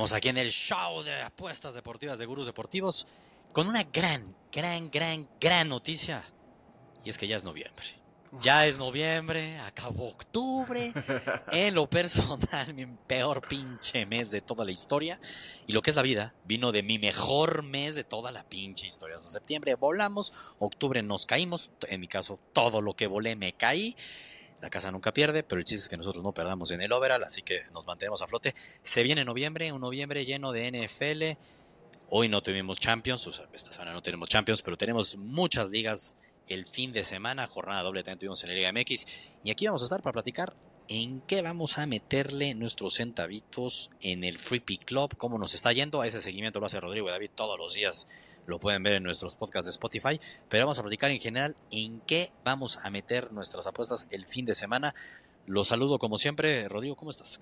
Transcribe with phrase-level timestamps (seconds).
[0.00, 3.06] Estamos aquí en el show de apuestas deportivas de Gurús Deportivos
[3.52, 6.24] con una gran, gran, gran, gran noticia.
[7.04, 7.84] Y es que ya es noviembre.
[8.40, 10.94] Ya es noviembre, acabó octubre.
[11.52, 15.20] En lo personal, mi peor pinche mes de toda la historia.
[15.66, 18.86] Y lo que es la vida, vino de mi mejor mes de toda la pinche
[18.86, 19.16] historia.
[19.16, 21.72] O septiembre volamos, octubre nos caímos.
[21.88, 23.98] En mi caso, todo lo que volé me caí.
[24.60, 27.24] La casa nunca pierde, pero el chiste es que nosotros no perdamos en el overall,
[27.24, 28.54] así que nos mantenemos a flote.
[28.82, 31.40] Se viene noviembre, un noviembre lleno de NFL.
[32.10, 36.16] Hoy no tuvimos Champions, o sea, esta semana no tenemos Champions, pero tenemos muchas ligas
[36.48, 39.06] el fin de semana, jornada doble también tuvimos en la Liga MX.
[39.44, 40.54] Y aquí vamos a estar para platicar
[40.88, 46.02] en qué vamos a meterle nuestros centavitos en el Free Club, cómo nos está yendo.
[46.02, 48.08] A ese seguimiento lo hace Rodrigo y David todos los días
[48.46, 52.00] lo pueden ver en nuestros podcasts de Spotify, pero vamos a platicar en general en
[52.00, 54.94] qué vamos a meter nuestras apuestas el fin de semana.
[55.46, 56.68] Los saludo como siempre.
[56.68, 57.40] Rodrigo, ¿cómo estás?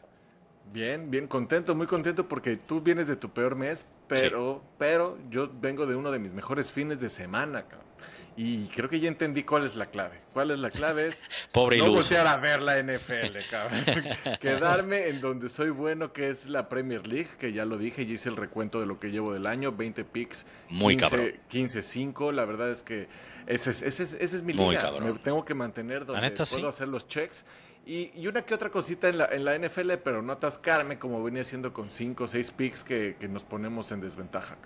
[0.73, 5.51] Bien, bien contento, muy contento porque tú vienes de tu peor mes, pero, pero yo
[5.61, 7.89] vengo de uno de mis mejores fines de semana, cabrón.
[8.37, 10.21] Y creo que ya entendí cuál es la clave.
[10.33, 11.09] ¿Cuál es la clave?
[11.09, 13.81] Es Pobre no voltear a ver la NFL, cabrón.
[14.41, 18.13] Quedarme en donde soy bueno, que es la Premier League, que ya lo dije, y
[18.13, 22.33] hice el recuento de lo que llevo del año, 20 picks, Muy 15-5.
[22.33, 23.09] La verdad es que
[23.49, 24.93] ese es, ese es, ese es mi liga.
[25.01, 27.45] Me tengo que mantener donde puedo hacer los checks.
[27.89, 31.25] Y, y, una que otra cosita en la, en la NFL, pero no atascarme como
[31.25, 34.59] venía haciendo con 5 o 6 picks que, que nos ponemos en desventaja.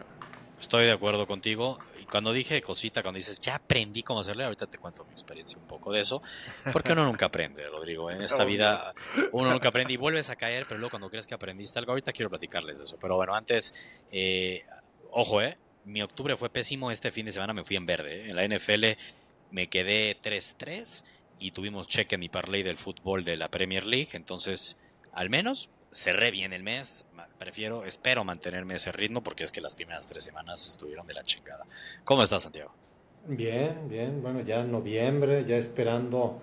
[0.61, 1.78] Estoy de acuerdo contigo.
[2.00, 5.56] Y cuando dije cosita, cuando dices, ya aprendí cómo hacerle, ahorita te cuento mi experiencia
[5.56, 6.21] un poco de eso.
[6.72, 8.10] Porque uno nunca aprende, Rodrigo.
[8.10, 8.93] En esta vida
[9.31, 12.12] uno nunca aprende y vuelves a caer, pero luego cuando crees que aprendiste algo, ahorita
[12.12, 12.97] quiero platicarles de eso.
[13.00, 14.65] Pero bueno, antes, eh,
[15.12, 16.91] ojo, eh, mi octubre fue pésimo.
[16.91, 18.27] Este fin de semana me fui en verde.
[18.27, 18.31] Eh.
[18.31, 18.84] En la NFL
[19.53, 21.04] me quedé 3-3
[21.42, 24.10] y tuvimos cheque en mi parlay del fútbol de la Premier League.
[24.12, 24.78] Entonces,
[25.12, 27.04] al menos cerré bien el mes.
[27.38, 31.25] Prefiero, espero mantenerme ese ritmo porque es que las primeras tres semanas estuvieron de la
[31.25, 31.66] chingada.
[32.04, 32.72] ¿Cómo estás, Santiago?
[33.26, 34.22] Bien, bien.
[34.22, 36.41] Bueno, ya noviembre, ya esperando.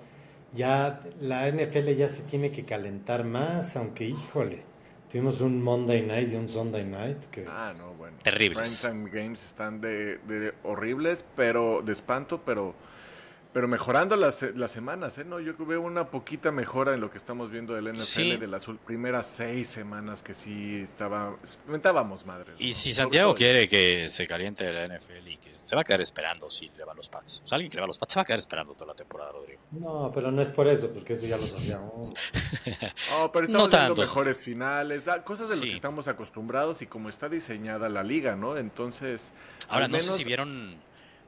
[0.53, 4.63] Ya la NFL ya se tiene que calentar más, aunque híjole.
[5.09, 7.45] Tuvimos un Monday Night y un Sunday Night que...
[7.47, 8.17] Ah, no, bueno.
[8.21, 8.81] Terribles.
[8.81, 12.75] Primetime Games están de, de horribles, pero de espanto, pero
[13.51, 15.25] pero mejorando las, las semanas, ¿eh?
[15.25, 18.65] No, yo veo una poquita mejora en lo que estamos viendo del NFL de las
[18.85, 21.35] primeras seis semanas que sí estaba,
[21.67, 22.53] mentábamos madre.
[22.59, 26.01] Y si Santiago quiere que se caliente la NFL y que se va a quedar
[26.01, 27.41] esperando si le va los Pats.
[27.43, 28.95] O sea, alguien que le va los Pats se va a quedar esperando toda la
[28.95, 29.61] temporada, Rodrigo.
[29.71, 32.09] No, pero no es por eso, porque eso ya lo sabíamos.
[33.11, 37.09] no, pero estamos no mejores finales, ah, cosas de lo que estamos acostumbrados y como
[37.09, 38.57] está diseñada la liga, ¿no?
[38.57, 39.31] Entonces...
[39.69, 40.79] Ahora, no sé si vieron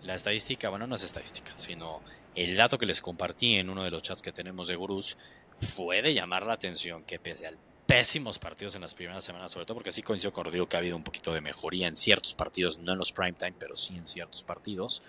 [0.03, 2.01] la estadística, bueno, no es estadística, sino
[2.35, 5.17] el dato que les compartí en uno de los chats que tenemos de gurús
[5.57, 7.51] fue de llamar la atención que pese a
[7.85, 10.79] pésimos partidos en las primeras semanas, sobre todo porque sí coincido con Rodrigo que ha
[10.79, 13.95] habido un poquito de mejoría en ciertos partidos, no en los prime time, pero sí
[13.95, 15.03] en ciertos partidos.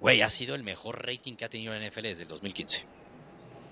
[0.00, 2.84] Güey, ha sido el mejor rating que ha tenido la NFL desde el 2015.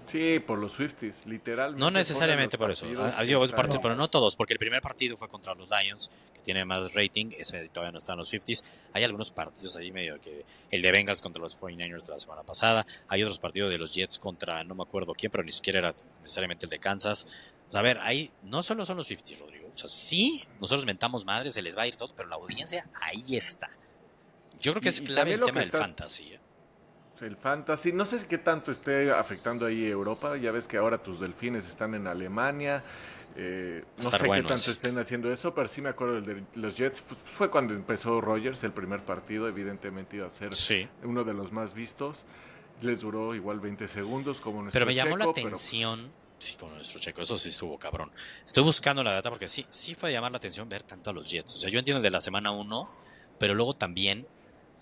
[0.09, 1.79] Sí, por los Swifties, literalmente.
[1.79, 2.87] No necesariamente por eso.
[2.99, 6.41] Ha habido partidos, pero no todos, porque el primer partido fue contra los Lions, que
[6.41, 8.65] tiene más rating, ese todavía no están los Swifties.
[8.95, 12.43] Hay algunos partidos ahí medio que el de Bengals contra los 49ers de la semana
[12.43, 15.81] pasada, hay otros partidos de los Jets contra no me acuerdo quién, pero ni siquiera
[15.81, 17.29] era necesariamente el de Kansas.
[17.75, 19.69] a ver, ahí no solo son los Swifties, Rodrigo.
[19.73, 22.89] O sea, sí, nosotros mentamos madres, se les va a ir todo, pero la audiencia
[22.95, 23.69] ahí está.
[24.59, 26.33] Yo creo que es clave el tema del fantasy.
[26.33, 26.41] ¿eh?
[27.21, 31.21] El fantasy, no sé qué tanto esté afectando ahí Europa, ya ves que ahora tus
[31.21, 32.83] delfines están en Alemania,
[33.37, 37.01] eh, no sé qué tanto estén haciendo eso, pero sí me acuerdo de los Jets,
[37.01, 40.51] pues, fue cuando empezó Rogers el primer partido, evidentemente iba a ser
[41.03, 42.25] uno de los más vistos,
[42.83, 47.01] les duró igual 20 segundos como nuestro Pero me llamó la atención, sí, como nuestro
[47.01, 48.13] checo, eso sí estuvo cabrón.
[48.47, 51.13] Estoy buscando la data porque sí, sí fue a llamar la atención ver tanto a
[51.13, 52.91] los Jets, o sea, yo entiendo el de la semana 1,
[53.39, 54.27] pero luego también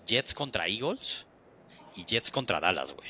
[0.05, 1.27] Jets contra Eagles
[1.97, 3.09] y Jets contra Dallas, güey.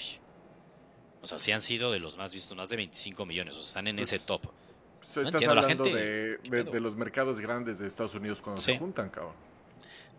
[1.22, 3.68] O sea, sí han sido de los más vistos, más de 25 millones, o sea,
[3.68, 4.44] están en ese top.
[5.16, 9.34] no entiendo, la gente, de, los mercados grandes de Estados Unidos cuando se juntan, cabrón.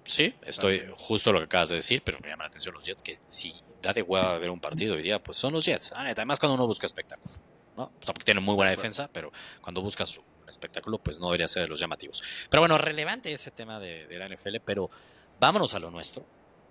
[0.05, 3.03] Sí, estoy justo lo que acabas de decir, pero me llama la atención los Jets,
[3.03, 5.93] que si da de hueva ver un partido hoy día, pues son los Jets.
[5.93, 7.35] Ah, además cuando uno busca espectáculo,
[7.77, 7.85] ¿no?
[7.85, 11.49] O sea, porque tienen muy buena defensa, pero cuando buscas un espectáculo, pues no debería
[11.49, 12.23] ser de los llamativos.
[12.51, 14.91] Pero bueno, relevante ese tema de, de la NFL, pero
[15.39, 16.25] vámonos a lo nuestro.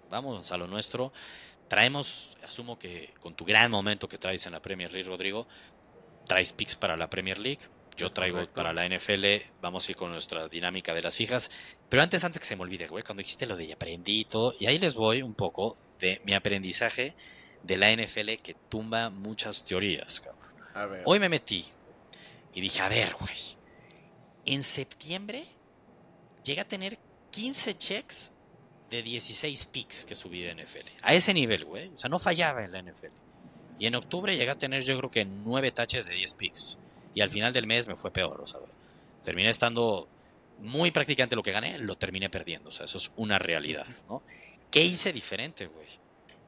[0.10, 1.12] Vámonos a lo nuestro.
[1.68, 5.48] Traemos, asumo que con tu gran momento que traes en la Premier League, Rodrigo,
[6.26, 7.62] traes picks para la Premier League.
[7.96, 9.26] Yo traigo para la NFL,
[9.60, 11.52] vamos a ir con nuestra dinámica de las fijas.
[11.90, 14.54] Pero antes, antes que se me olvide, güey, cuando dijiste lo de aprendí y todo,
[14.60, 17.16] y ahí les voy un poco de mi aprendizaje
[17.64, 21.02] de la NFL que tumba muchas teorías, cabrón.
[21.06, 21.66] Hoy me metí
[22.54, 23.58] y dije, a ver, güey,
[24.46, 25.46] en septiembre
[26.44, 27.00] llega a tener
[27.32, 28.32] 15 checks
[28.90, 30.88] de 16 picks que subí de NFL.
[31.02, 31.90] A ese nivel, güey.
[31.90, 33.08] O sea, no fallaba en la NFL.
[33.80, 36.78] Y en octubre llegué a tener yo creo que 9 taches de 10 picks.
[37.14, 38.60] Y al final del mes me fue peor, o sea,
[39.24, 40.08] terminé estando
[40.60, 42.70] muy prácticamente lo que gané, lo terminé perdiendo.
[42.70, 44.22] O sea, eso es una realidad, ¿no?
[44.70, 45.88] ¿Qué hice diferente, güey?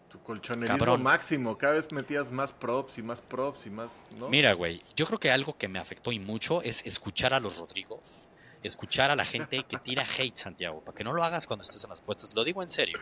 [0.09, 4.29] Tu colchonerismo máximo, cada vez metías más props y más props y más, ¿no?
[4.29, 7.57] Mira, güey, yo creo que algo que me afectó y mucho es escuchar a los
[7.57, 8.28] Rodrigos
[8.63, 11.83] escuchar a la gente que tira hate, Santiago, para que no lo hagas cuando estés
[11.83, 12.35] en las puestas.
[12.35, 12.99] Lo digo en serio.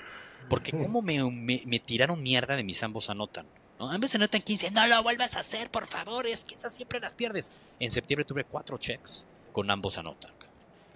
[0.49, 1.23] Porque como me,
[1.65, 3.45] me, tiraron mierda de mis ambos anotan.
[3.79, 3.93] ¿no?
[3.93, 6.75] En vez de anotan 15, no lo vuelvas a hacer, por favor, es que esas
[6.75, 7.51] siempre las pierdes.
[7.79, 10.37] En septiembre tuve cuatro checks con ambos anotan.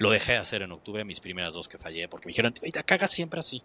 [0.02, 2.72] Lo dejé de hacer en octubre, mis primeras dos que fallé, porque me dijeron, te
[2.84, 3.62] cagas siempre así.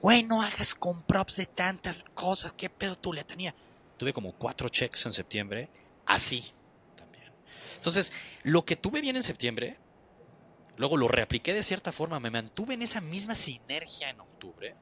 [0.00, 3.54] Güey, no hagas con props de tantas cosas, qué pedo tú le tenía.
[3.98, 5.68] Tuve como cuatro checks en septiembre,
[6.06, 6.52] así
[6.96, 7.30] también.
[7.76, 8.12] Entonces,
[8.44, 9.76] lo que tuve bien en septiembre,
[10.76, 14.74] Luego lo reapliqué de cierta forma, me mantuve en esa misma sinergia en octubre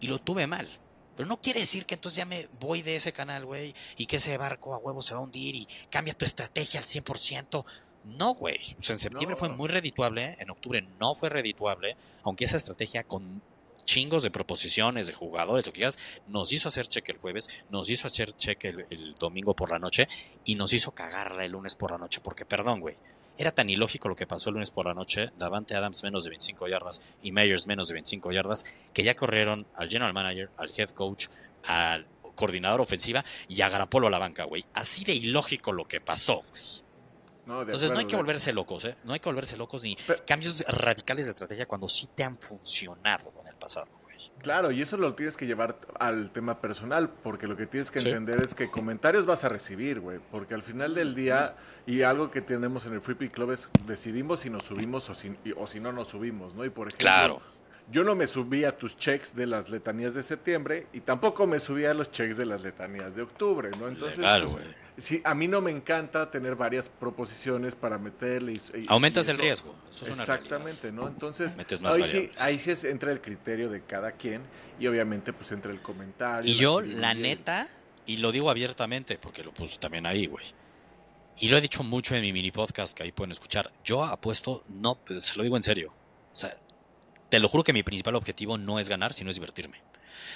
[0.00, 0.68] y lo tuve mal.
[1.16, 4.16] Pero no quiere decir que entonces ya me voy de ese canal, güey, y que
[4.16, 7.64] ese barco a huevo se va a hundir y cambia tu estrategia al 100%.
[8.04, 8.58] No, güey.
[8.78, 13.04] O sea, en septiembre fue muy redituable, en octubre no fue redituable, aunque esa estrategia
[13.04, 13.42] con
[13.84, 17.90] chingos de proposiciones de jugadores, lo que quieras, nos hizo hacer cheque el jueves, nos
[17.90, 20.08] hizo hacer cheque el, el domingo por la noche
[20.44, 22.96] y nos hizo cagarla el lunes por la noche, porque perdón, güey.
[23.38, 26.30] Era tan ilógico lo que pasó el lunes por la noche, Davante Adams menos de
[26.30, 30.70] 25 yardas y Meyers menos de 25 yardas, que ya corrieron al general manager, al
[30.76, 31.28] head coach,
[31.64, 34.64] al coordinador ofensiva y a Garapolo a la banca, güey.
[34.74, 36.42] Así de ilógico lo que pasó,
[37.46, 38.96] Entonces no hay que volverse locos, ¿eh?
[39.04, 39.96] No hay que volverse locos ni
[40.26, 43.88] cambios radicales de estrategia cuando sí te han funcionado en el pasado.
[44.42, 47.98] Claro, y eso lo tienes que llevar al tema personal, porque lo que tienes que
[47.98, 52.30] entender es que comentarios vas a recibir, güey, porque al final del día, y algo
[52.30, 55.66] que tenemos en el Free Pick Club es decidimos si nos subimos o si, o
[55.66, 56.64] si no nos subimos, ¿no?
[56.64, 57.40] Y por ejemplo, claro.
[57.90, 61.60] yo no me subí a tus checks de las letanías de septiembre y tampoco me
[61.60, 63.88] subí a los checks de las letanías de octubre, ¿no?
[63.88, 68.52] Entonces, claro, güey sí, a mí no me encanta tener varias proposiciones para meterle.
[68.52, 69.74] Y, Aumentas el riesgo.
[69.88, 71.08] exactamente, ¿no?
[71.08, 74.42] Entonces, ahí, sí, ahí sí entra el criterio de cada quien
[74.78, 76.50] y obviamente pues entra el comentario.
[76.50, 77.68] Y yo, la neta,
[78.06, 80.44] y lo digo abiertamente porque lo puse también ahí, güey.
[81.38, 83.72] Y lo he dicho mucho en mi mini podcast que ahí pueden escuchar.
[83.84, 85.92] Yo apuesto, no, se lo digo en serio.
[86.32, 86.56] O sea,
[87.28, 89.80] te lo juro que mi principal objetivo no es ganar, sino es divertirme.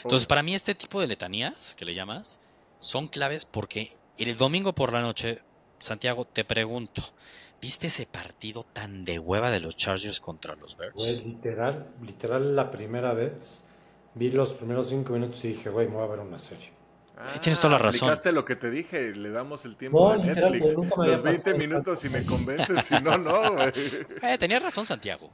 [0.02, 2.40] Entonces, para mí este tipo de letanías que le llamas
[2.80, 5.40] son claves porque y el domingo por la noche,
[5.78, 7.02] Santiago, te pregunto,
[7.60, 10.94] ¿viste ese partido tan de hueva de los Chargers contra los Bears?
[10.94, 13.64] Güey, literal, literal la primera vez
[14.14, 16.72] vi los primeros cinco minutos y dije, güey, me voy a ver una serie.
[17.18, 18.10] Ah, tienes toda la razón.
[18.10, 20.74] Explicaste lo que te dije, le damos el tiempo a Netflix.
[20.74, 23.72] los 20 minutos y me convences, si no, no, güey.
[24.22, 25.30] Eh, tenías razón, Santiago.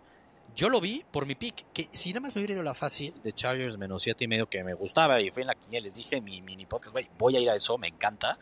[0.54, 3.14] Yo lo vi por mi pick, que si nada más me hubiera ido la fácil
[3.22, 5.96] de Chargers menos siete y medio que me gustaba y fue en la quiniela, les
[5.96, 8.38] dije mi mini podcast, güey, voy a ir a eso, me encanta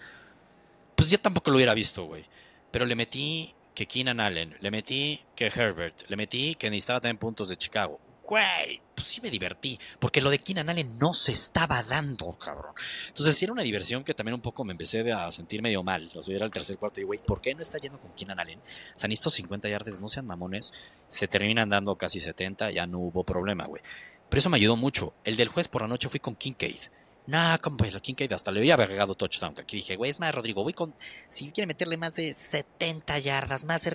[1.00, 2.26] pues ya tampoco lo hubiera visto, güey.
[2.70, 7.16] Pero le metí que Keenan Allen, le metí que Herbert, le metí que necesitaba también
[7.16, 7.98] puntos de Chicago.
[8.22, 12.74] Güey, pues sí me divertí, porque lo de Keenan Allen no se estaba dando, cabrón.
[13.08, 16.10] Entonces sí era una diversión que también un poco me empecé a sentir medio mal.
[16.16, 18.38] O sea, era el tercer cuarto y, güey, ¿por qué no está yendo con Keenan
[18.38, 18.58] Allen?
[18.58, 20.74] O estos 50 yardes, no sean mamones,
[21.08, 23.80] se terminan dando casi 70, ya no hubo problema, güey.
[24.28, 25.14] Pero eso me ayudó mucho.
[25.24, 26.80] El del juez por la noche fui con Kincaid.
[27.26, 29.54] No, como pues, la Kincaid hasta le había agregado touchdown.
[29.58, 30.94] Aquí dije, güey, es más, Rodrigo, voy con.
[31.28, 33.88] Si quiere meterle más de 70 yardas, más.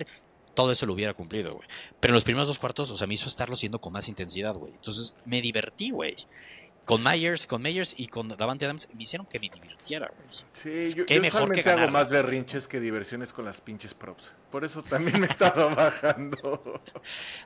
[0.54, 1.68] Todo eso lo hubiera cumplido, güey.
[2.00, 4.54] Pero en los primeros dos cuartos, o sea, me hizo estarlo haciendo con más intensidad,
[4.54, 4.72] güey.
[4.72, 6.16] Entonces me divertí, güey
[6.86, 10.28] con Myers, con Myers y con Davante Adams me hicieron que me divirtiera, güey.
[10.52, 14.30] Sí, yo, Qué mejor que hago más berrinches que diversiones con las pinches props.
[14.52, 16.80] Por eso también me he estado bajando.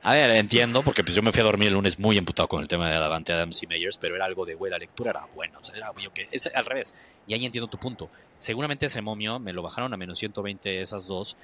[0.03, 2.61] A ver, entiendo, porque pues yo me fui a dormir el lunes muy emputado con
[2.61, 5.25] el tema de Davante Adams y Myers, pero era algo de, güey, la lectura era
[5.33, 5.57] buena.
[5.57, 6.93] O sea, era obvio que es al revés.
[7.25, 8.11] Y ahí entiendo tu punto.
[8.37, 11.35] Seguramente ese momio me lo bajaron a menos 120 esas dos,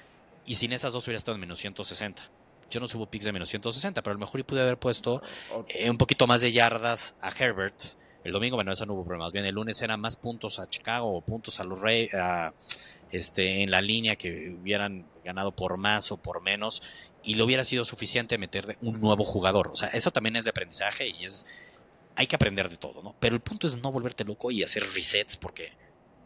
[0.46, 2.22] y sin esas dos hubiera estado en menos 160
[2.70, 5.22] yo no subo picks de menos 160, pero a lo mejor y pude haber puesto
[5.70, 7.80] eh, un poquito más de yardas a Herbert
[8.24, 9.34] El domingo, bueno, eso no hubo problemas.
[9.34, 12.12] Bien, el lunes eran más puntos a Chicago o puntos a los Reyes,
[13.12, 16.82] este, en la línea que hubieran ganado por más o por menos
[17.24, 19.70] y lo hubiera sido suficiente meter un nuevo jugador.
[19.70, 21.46] O sea, eso también es de aprendizaje y es
[22.16, 23.16] hay que aprender de todo, ¿no?
[23.20, 25.72] Pero el punto es no volverte loco y hacer resets porque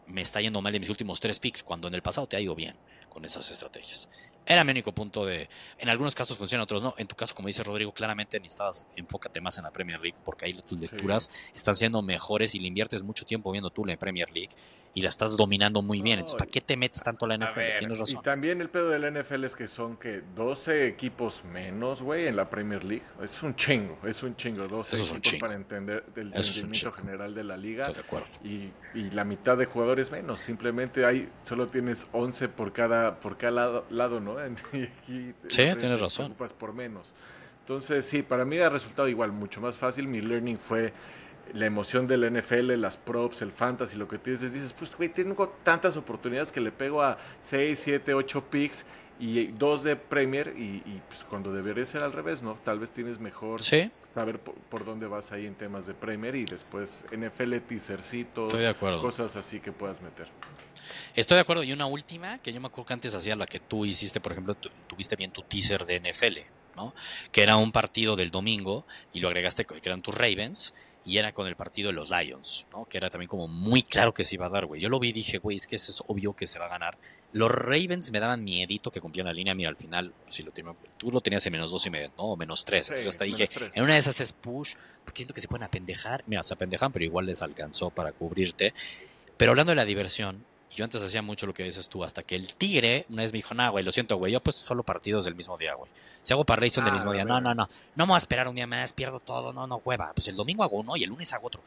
[0.06, 2.40] me está yendo mal en mis últimos tres picks cuando en el pasado te ha
[2.40, 2.76] ido bien
[3.10, 4.08] con esas estrategias.
[4.44, 5.48] Era mi único punto de.
[5.78, 6.94] En algunos casos funciona, otros no.
[6.98, 10.46] En tu caso, como dice Rodrigo, claramente necesitabas enfócate más en la Premier League porque
[10.46, 14.30] ahí tus lecturas están siendo mejores y le inviertes mucho tiempo viendo tú la Premier
[14.32, 14.50] League
[14.94, 16.18] y la estás dominando muy bien.
[16.18, 17.78] Entonces, ¿para qué te metes tanto la NFL?
[17.78, 18.20] Tienes razón.
[18.20, 22.26] Y también el pedo de la NFL es que son que 12 equipos menos, güey,
[22.26, 23.04] en la Premier League.
[23.22, 24.68] Es un chingo, es un chingo.
[24.68, 27.84] 12 equipos para entender el rendimiento general de la liga.
[27.84, 28.28] Estoy de acuerdo.
[28.44, 30.40] Y, y, la mitad de jugadores menos.
[30.40, 34.36] Simplemente hay, solo tienes 11 por cada, por cada lado, lado ¿no?
[34.72, 36.34] sí, tienes razón.
[36.58, 37.12] Por menos.
[37.60, 40.08] Entonces, sí, para mí ha resultado igual, mucho más fácil.
[40.08, 40.92] Mi learning fue
[41.52, 45.48] la emoción del NFL, las props, el fantasy, lo que dices, dices, pues, güey, tengo
[45.62, 48.84] tantas oportunidades que le pego a 6, 7, 8 picks
[49.22, 52.58] y dos de Premier y, pues cuando debería ser al revés, ¿no?
[52.64, 57.04] Tal vez tienes mejor saber por, dónde vas ahí en temas de Premier y después
[57.12, 58.48] NFL, teasercito,
[59.00, 60.28] cosas así que puedas meter.
[61.14, 61.62] Estoy de acuerdo.
[61.62, 64.32] Y una última, que yo me acuerdo que antes hacía la que tú hiciste, por
[64.32, 64.56] ejemplo,
[64.86, 66.38] tuviste bien tu teaser de NFL,
[66.76, 66.92] ¿no?
[67.30, 71.32] Que era un partido del domingo y lo agregaste, que eran tus Ravens, y era
[71.32, 72.84] con el partido de los Lions, ¿no?
[72.84, 74.80] Que era también como muy claro que se iba a dar, güey.
[74.80, 76.68] Yo lo vi y dije, güey, es que eso es obvio que se va a
[76.68, 76.96] ganar.
[77.32, 79.54] Los Ravens me daban miedito que cumplían la línea.
[79.54, 80.52] Mira, al final, si lo
[80.98, 82.24] tú lo tenías en menos dos y medio, ¿no?
[82.24, 82.88] O menos tres.
[82.88, 86.22] Entonces hasta dije, en una de esas es push, porque siento que se pueden apendejar.
[86.26, 88.74] Mira, se apendejan, pero igual les alcanzó para cubrirte.
[89.38, 92.34] Pero hablando de la diversión, yo antes hacía mucho lo que dices tú, hasta que
[92.34, 94.82] el tigre una vez me dijo, no, güey, lo siento, güey, yo he puesto solo
[94.82, 95.90] partidos del mismo día, güey.
[96.22, 98.48] Si hago parlation del ah, mismo día, no, no, no, no me voy a esperar
[98.48, 100.12] un día más, pierdo todo, no, no, hueva.
[100.14, 101.62] Pues el domingo hago uno y el lunes hago otro.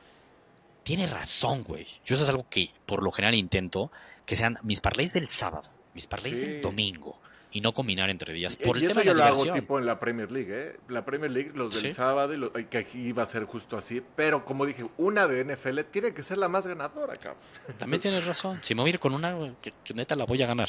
[0.83, 1.87] Tiene razón, güey.
[2.05, 3.91] Yo eso es algo que por lo general intento,
[4.25, 7.17] que sean mis parlays del sábado, mis parlays del domingo
[7.55, 8.57] y no combinar entre días.
[8.57, 10.75] Por el tema de la yo lo hago tipo en la Premier League, ¿eh?
[10.89, 14.03] La Premier League, los del sábado, y que aquí iba a ser justo así.
[14.13, 17.41] Pero como dije, una de NFL tiene que ser la más ganadora, cabrón.
[17.77, 18.59] También tienes razón.
[18.61, 20.67] Si me voy a ir con una, que, neta la voy a ganar.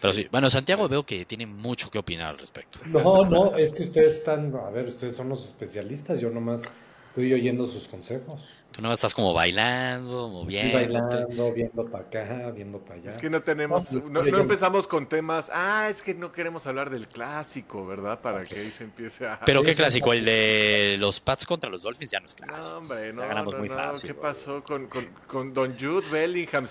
[0.00, 2.80] Pero sí, bueno, Santiago veo que tiene mucho que opinar al respecto.
[2.86, 6.72] No, no, es que ustedes están, a ver, ustedes son los especialistas, yo nomás
[7.10, 8.54] estoy oyendo sus consejos.
[8.72, 10.78] Tú no estás como bailando, moviendo.
[10.78, 13.10] Bailando, viendo para acá, viendo para allá.
[13.10, 17.06] Es que no tenemos, no, empezamos con temas, ah, es que no queremos hablar del
[17.06, 18.22] clásico, ¿verdad?
[18.22, 19.40] Para que ahí se empiece a...
[19.44, 20.14] Pero ¿qué clásico?
[20.14, 22.72] El de los Pats contra los Dolphins ya no es clásico.
[22.72, 24.08] No, hombre, no, ganamos muy fácil.
[24.08, 24.88] ¿Qué pasó con,
[25.26, 26.66] con, Don Jude Bellingham?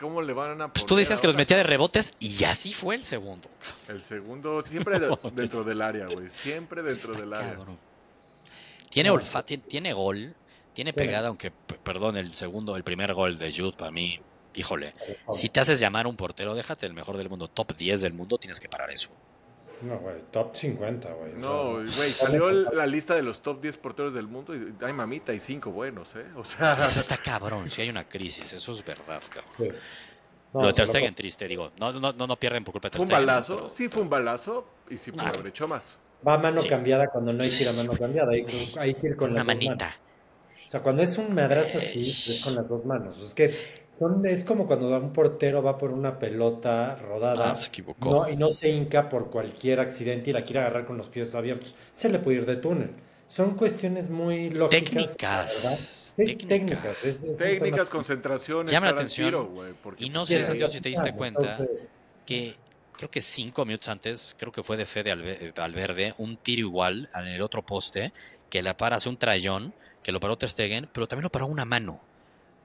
[0.00, 2.96] ¿Cómo le van a Pues tú decías que los metía de rebotes y así fue
[2.96, 3.48] el segundo.
[3.86, 4.98] El segundo, siempre
[5.32, 7.58] dentro del área, güey, siempre dentro del área.
[8.90, 10.34] Tiene olfato, tiene gol
[10.74, 14.20] tiene pegada, aunque, perdón, el segundo, el primer gol de Jude para mí,
[14.54, 14.92] híjole,
[15.30, 18.36] si te haces llamar un portero, déjate el mejor del mundo, top 10 del mundo,
[18.38, 19.10] tienes que parar eso.
[19.82, 21.32] No, güey, top 50, güey.
[21.34, 25.32] No, güey, salió la lista de los top 10 porteros del mundo y hay mamita
[25.32, 26.26] y cinco buenos, ¿eh?
[26.36, 26.72] O sea...
[26.72, 29.76] Eso está cabrón, si hay una crisis, eso es verdad, cabrón.
[30.54, 33.20] lo de Ter Stegen triste, digo, no, no, no, pierden por culpa de Ter Stegen.
[33.20, 35.96] Un balazo, sí fue un balazo y sí pudo haber hecho más.
[36.26, 38.46] Va a mano cambiada cuando no hay que ir a mano cambiada, hay,
[38.78, 39.94] hay que ir con una manita
[40.74, 43.20] sea, cuando es un madrazo así, es con las dos manos.
[43.20, 43.54] Es que
[44.24, 48.28] es como cuando un portero va por una pelota rodada ah, se equivocó.
[48.28, 51.74] y no se hinca por cualquier accidente y la quiere agarrar con los pies abiertos.
[51.92, 52.90] Se le puede ir de túnel.
[53.28, 54.90] Son cuestiones muy lógicas.
[54.90, 56.14] Técnicas.
[56.16, 56.96] Técnicas.
[57.38, 58.66] Técnicas, concentración.
[58.66, 59.48] Llama la atención.
[59.98, 61.58] y no sé, Santiago, si te diste cuenta
[62.26, 62.56] que
[62.96, 67.26] creo que cinco minutos antes, creo que fue de Fede Valverde, un tiro igual en
[67.26, 68.12] el otro poste,
[68.50, 69.72] que la para hace un trayón
[70.04, 72.00] que lo paró Ter Stegen, pero también lo paró una mano.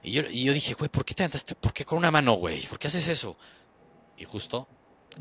[0.03, 2.65] Y yo, y yo dije, güey, ¿por qué te ¿Por qué con una mano, güey?
[2.67, 3.38] ¿Por qué haces eso?
[4.17, 4.67] Y justo.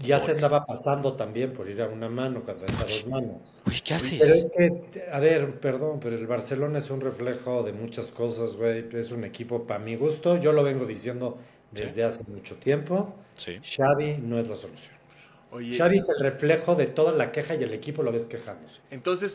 [0.02, 3.42] Ya se andaba pasando también por ir a una mano cuando a dos manos.
[3.64, 4.18] Güey, ¿qué haces?
[4.18, 4.46] Pero es
[4.92, 8.88] que, a ver, perdón, pero el Barcelona es un reflejo de muchas cosas, güey.
[8.92, 10.36] Es un equipo para mi gusto.
[10.36, 11.38] Yo lo vengo diciendo
[11.70, 13.14] desde hace mucho tiempo.
[13.34, 13.58] Sí.
[13.62, 14.97] Xavi no es la solución.
[15.50, 18.80] Xavi es el reflejo de toda la queja y el equipo lo ves quejándose.
[18.90, 19.34] Entonces,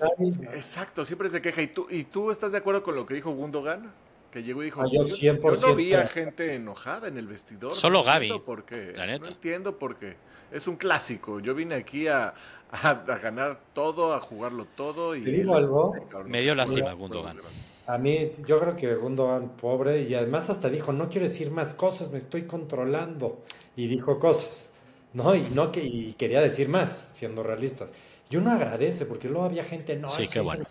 [0.54, 1.62] exacto, siempre se queja.
[1.62, 3.92] ¿Y tú, ¿Y tú estás de acuerdo con lo que dijo Gundogan?
[4.32, 7.74] Que llegó y dijo, ah, yo, yo, no vi a gente enojada en el vestidor.
[7.74, 8.42] Solo Gaby.
[8.46, 8.94] Por qué.
[8.96, 10.16] No entiendo por qué.
[10.52, 11.40] Es un clásico.
[11.40, 12.34] Yo vine aquí a,
[12.72, 15.16] a, ganar todo, a jugarlo todo.
[15.16, 15.94] Y ¿Te digo algo?
[16.26, 17.38] Me dio lástima Gundogan.
[17.86, 21.74] A mí, yo creo que Gundogan, pobre, y además hasta dijo, no quiero decir más
[21.74, 23.44] cosas, me estoy controlando.
[23.76, 24.74] Y dijo cosas.
[25.14, 25.36] ¿No?
[25.36, 27.94] Y, no que, y quería decir más, siendo realistas.
[28.30, 30.66] Y uno agradece, porque luego había gente, no, sí, qué bueno.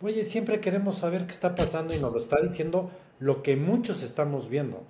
[0.00, 4.02] Oye, siempre queremos saber qué está pasando y nos lo está diciendo lo que muchos
[4.02, 4.84] estamos viendo.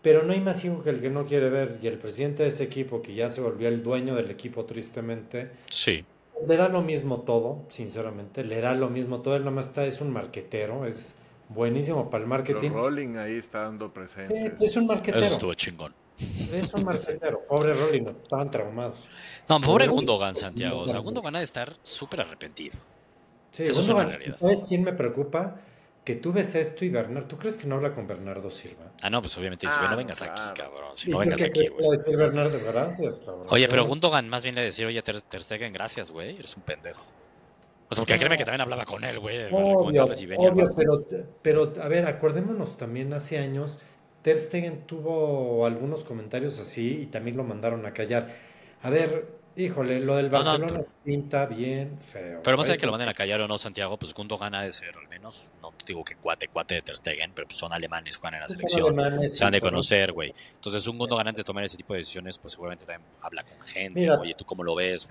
[0.00, 1.78] Pero no hay más hijo que el que no quiere ver.
[1.82, 5.50] Y el presidente de ese equipo, que ya se volvió el dueño del equipo tristemente,
[5.68, 6.04] sí.
[6.46, 8.44] le da lo mismo todo, sinceramente.
[8.44, 9.36] Le da lo mismo todo.
[9.36, 11.16] Él nomás está, es un marquetero, es
[11.48, 12.70] buenísimo para el marketing.
[12.70, 14.54] Pero Rolling ahí está dando presencia.
[14.56, 15.24] Sí, es un marquetero.
[15.24, 15.92] Eso estuvo chingón.
[16.18, 17.46] Es un marquetero.
[17.46, 19.08] Pobre Rolling, estaban traumados.
[19.48, 20.80] No, pobre Gundogan, Santiago.
[20.80, 22.76] O sea, Gundogan ha de estar súper arrepentido.
[23.52, 24.36] Sí, Eso es una realidad.
[24.36, 25.60] ¿Sabes quién me preocupa?
[26.04, 28.92] Que tú ves esto y Bernardo, ¿tú crees que no habla con Bernardo Silva?
[29.02, 30.92] Ah, no, pues obviamente dice, no ah, vengas aquí, cabrón.
[30.96, 31.98] Si no vengas aquí, güey.
[31.98, 33.46] decir Bernardo, gracias, cabrón.
[33.50, 37.06] Oye, pero Gundogan más bien le decir, oye, Ter, Stegen, gracias, güey, eres un pendejo.
[37.90, 39.46] O sea, porque créeme que también hablaba con él, güey.
[39.50, 41.06] Obvio, obvio pero,
[41.42, 43.78] pero, a ver, acordémonos también hace años,
[44.22, 48.34] Ter Stegen tuvo algunos comentarios así y también lo mandaron a callar.
[48.82, 52.42] A ver, Híjole, lo del Barcelona pinta bien feo.
[52.44, 54.72] Pero más allá que lo manden a callar o no, Santiago, pues Gundogan gana de
[54.72, 58.16] ser al menos, no digo que cuate, cuate de Ter Stegen, pero pues son alemanes,
[58.18, 58.96] juegan en la selección,
[59.32, 60.32] se han de conocer, güey.
[60.54, 63.60] Entonces un Gundogan antes de tomar ese tipo de decisiones, pues seguramente también habla con
[63.60, 65.08] gente, oye, ¿tú cómo lo ves?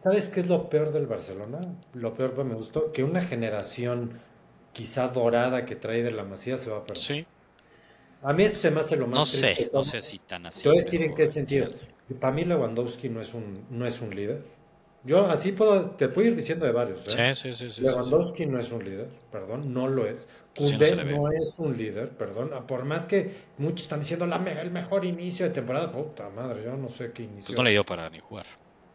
[0.00, 1.60] ¿sabes, qué es lo peor del Barcelona?
[1.94, 4.12] Lo peor, pues me gustó, que una generación
[4.72, 6.98] quizá dorada que trae de la Masía se va a perder.
[6.98, 7.26] Sí.
[8.22, 10.62] A mí eso se me hace lo más No sé, no sé si tan así.
[10.62, 11.68] Te voy a decir en qué sentido.
[12.20, 14.42] Para mí Lewandowski no es un, no es un líder.
[15.04, 17.16] Yo así puedo, te puedo ir diciendo de varios.
[17.18, 17.34] ¿eh?
[17.34, 20.28] Sí, sí, sí, Lewandowski no es un líder, perdón, no lo es.
[20.56, 22.50] Koundé no, es un líder, perdón.
[22.66, 26.76] Por más que muchos están diciendo la el mejor inicio de temporada, puta madre, yo
[26.76, 27.46] no sé qué inicio.
[27.46, 28.46] Pues no le dio para ni jugar.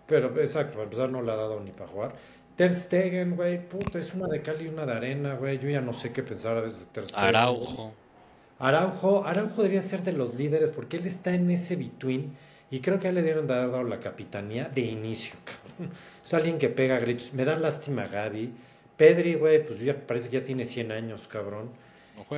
[0.06, 2.16] Pero exacto, para empezar no le ha dado ni para jugar.
[2.56, 5.60] Ter Stegen, güey, puta, es una de cal y una de arena, güey.
[5.60, 7.26] Yo ya no sé qué pensar a veces de Ter Stegen.
[7.26, 7.94] Araujo.
[8.60, 12.36] Araujo, Araujo debería ser de los líderes porque él está en ese between
[12.70, 15.96] y creo que le dieron dado la capitanía de inicio, cabrón.
[16.24, 17.34] Es alguien que pega gritos.
[17.34, 18.54] Me da lástima Gaby.
[18.98, 21.70] Pedri, güey, pues ya parece que ya tiene 100 años, cabrón.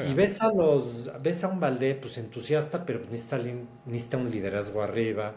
[0.07, 3.39] y ves a los, ves a un Valdé, pues entusiasta, pero necesita,
[3.85, 5.33] necesita un liderazgo arriba.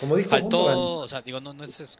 [0.00, 1.98] Como dijo Faltó, o sea, digo, no, no es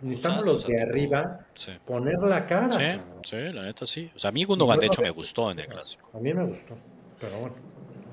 [0.00, 1.46] Necesitamos los de arriba
[1.86, 2.70] poner la cara.
[2.70, 4.10] Sí, sí, la neta sí.
[4.14, 6.10] O sea, a mí Gundogan de hecho me gustó en el clásico.
[6.12, 6.76] A mí me gustó,
[7.20, 7.54] pero bueno.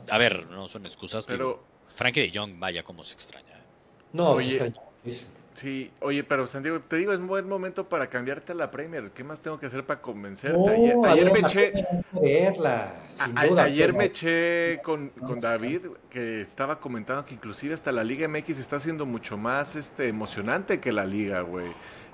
[0.10, 3.60] A ver, no son excusas, pero, Frankie de Jong, vaya como se extraña.
[4.12, 4.74] No, oye,
[5.56, 9.12] Sí, oye, pero Santiago, te digo, es un buen momento para cambiarte a la Premier.
[9.12, 10.58] ¿Qué más tengo que hacer para convencerte?
[11.06, 11.86] ayer, me eché.
[13.60, 18.58] ayer me eché con, con, David, que estaba comentando que inclusive hasta la Liga MX
[18.58, 21.68] está siendo mucho más este emocionante que la Liga, güey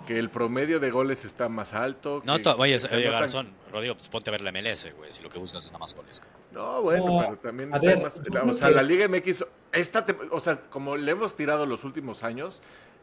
[0.10, 2.24] que el promedio de goles está más alto.
[2.26, 2.80] No, oye,
[3.12, 5.82] Garzón, Rodrigo, pues ponte a ver la MLS, güey, si lo que buscas es nada
[5.82, 6.20] más goles.
[6.52, 8.20] No, bueno, pero también está más...
[8.48, 12.60] O sea, la Liga MX, esta, o sea, como le hemos tirado los últimos años,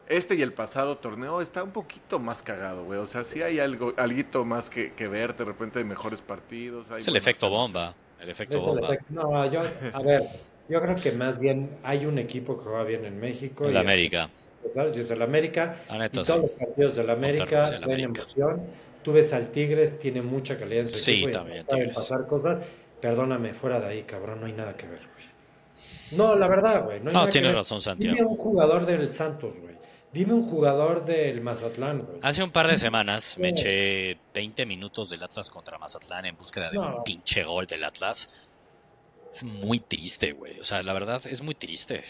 [0.09, 2.99] este y el pasado torneo está un poquito más cagado, güey.
[2.99, 6.91] O sea, sí hay algo, alguito más que, que ver, de repente hay mejores partidos.
[6.91, 8.97] es el efecto bomba, el efecto bomba.
[9.07, 9.61] no, yo,
[9.93, 10.19] a ver,
[10.67, 13.65] yo creo que más bien hay un equipo que va bien en México.
[13.65, 14.29] En América.
[14.73, 14.97] ¿Sabes?
[14.97, 15.77] es el América.
[15.89, 18.61] y todos los partidos del América tienen emoción.
[19.03, 21.31] Tú ves al Tigres, tiene mucha calidad en su sí, equipo.
[21.31, 21.65] también.
[21.65, 22.59] pasar cosas.
[22.99, 26.17] Perdóname, fuera de ahí, cabrón, no hay nada que ver, güey.
[26.17, 26.99] No, la verdad, güey.
[26.99, 28.15] No, tienes razón, Santiago.
[28.15, 29.75] Dime un jugador del Santos, güey.
[30.11, 32.19] Dime un jugador del Mazatlán, güey.
[32.21, 36.71] Hace un par de semanas me eché 20 minutos del Atlas contra Mazatlán en búsqueda
[36.71, 38.31] de un pinche gol del Atlas.
[39.31, 40.59] Es muy triste, güey.
[40.59, 42.03] O sea, la verdad es muy triste.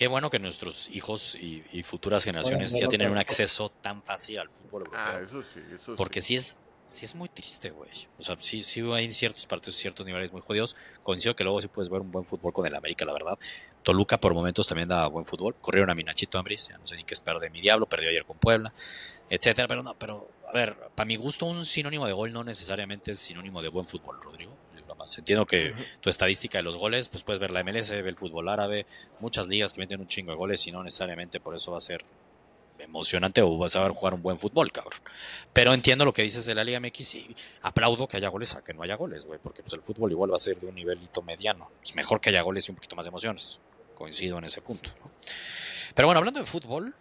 [0.00, 4.48] Qué bueno que nuestros hijos y, futuras generaciones ya tienen un acceso tan fácil al
[4.48, 5.02] fútbol europeo.
[5.04, 7.90] Ah, eso sí, eso Porque sí es, sí es muy triste, güey.
[8.18, 10.74] O sea, sí, sí hay ciertos partidos, ciertos niveles muy jodidos.
[11.02, 13.38] Coincido que luego sí puedes ver un buen fútbol con el América, la verdad.
[13.82, 15.54] Toluca por momentos también da buen fútbol.
[15.60, 18.24] Corrieron a Minachito Ambris, ya no sé ni qué esperar de mi diablo, perdió ayer
[18.24, 18.72] con Puebla,
[19.28, 19.68] etcétera.
[19.68, 23.18] Pero no, pero a ver, para mi gusto un sinónimo de gol no necesariamente es
[23.20, 24.56] sinónimo de buen fútbol, Rodrigo.
[25.18, 28.86] Entiendo que tu estadística de los goles, pues puedes ver la MLS, el fútbol árabe,
[29.20, 31.80] muchas ligas que meten un chingo de goles y no necesariamente por eso va a
[31.80, 32.04] ser
[32.78, 35.00] emocionante o vas a ver jugar un buen fútbol, cabrón.
[35.52, 38.64] Pero entiendo lo que dices de la Liga MX y aplaudo que haya goles a
[38.64, 40.74] que no haya goles, güey, porque pues el fútbol igual va a ser de un
[40.74, 41.70] nivelito mediano.
[41.82, 43.60] Es mejor que haya goles y un poquito más de emociones.
[43.94, 44.90] Coincido en ese punto.
[45.94, 46.94] Pero bueno, hablando de fútbol,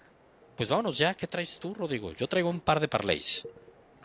[0.56, 1.14] pues vámonos ya.
[1.14, 2.14] ¿Qué traes tú, Rodrigo?
[2.14, 3.48] Yo traigo un par de parlays.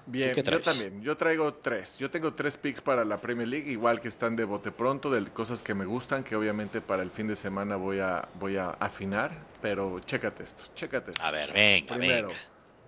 [0.07, 1.03] Bien, yo también.
[1.03, 1.97] Yo traigo tres.
[1.99, 5.25] Yo tengo tres picks para la Premier League, igual que están de bote pronto, de
[5.31, 8.71] cosas que me gustan, que obviamente para el fin de semana voy a, voy a
[8.71, 9.31] afinar.
[9.62, 11.23] Pero chécate esto, chécate esto.
[11.23, 12.29] A ver, venga, Primero,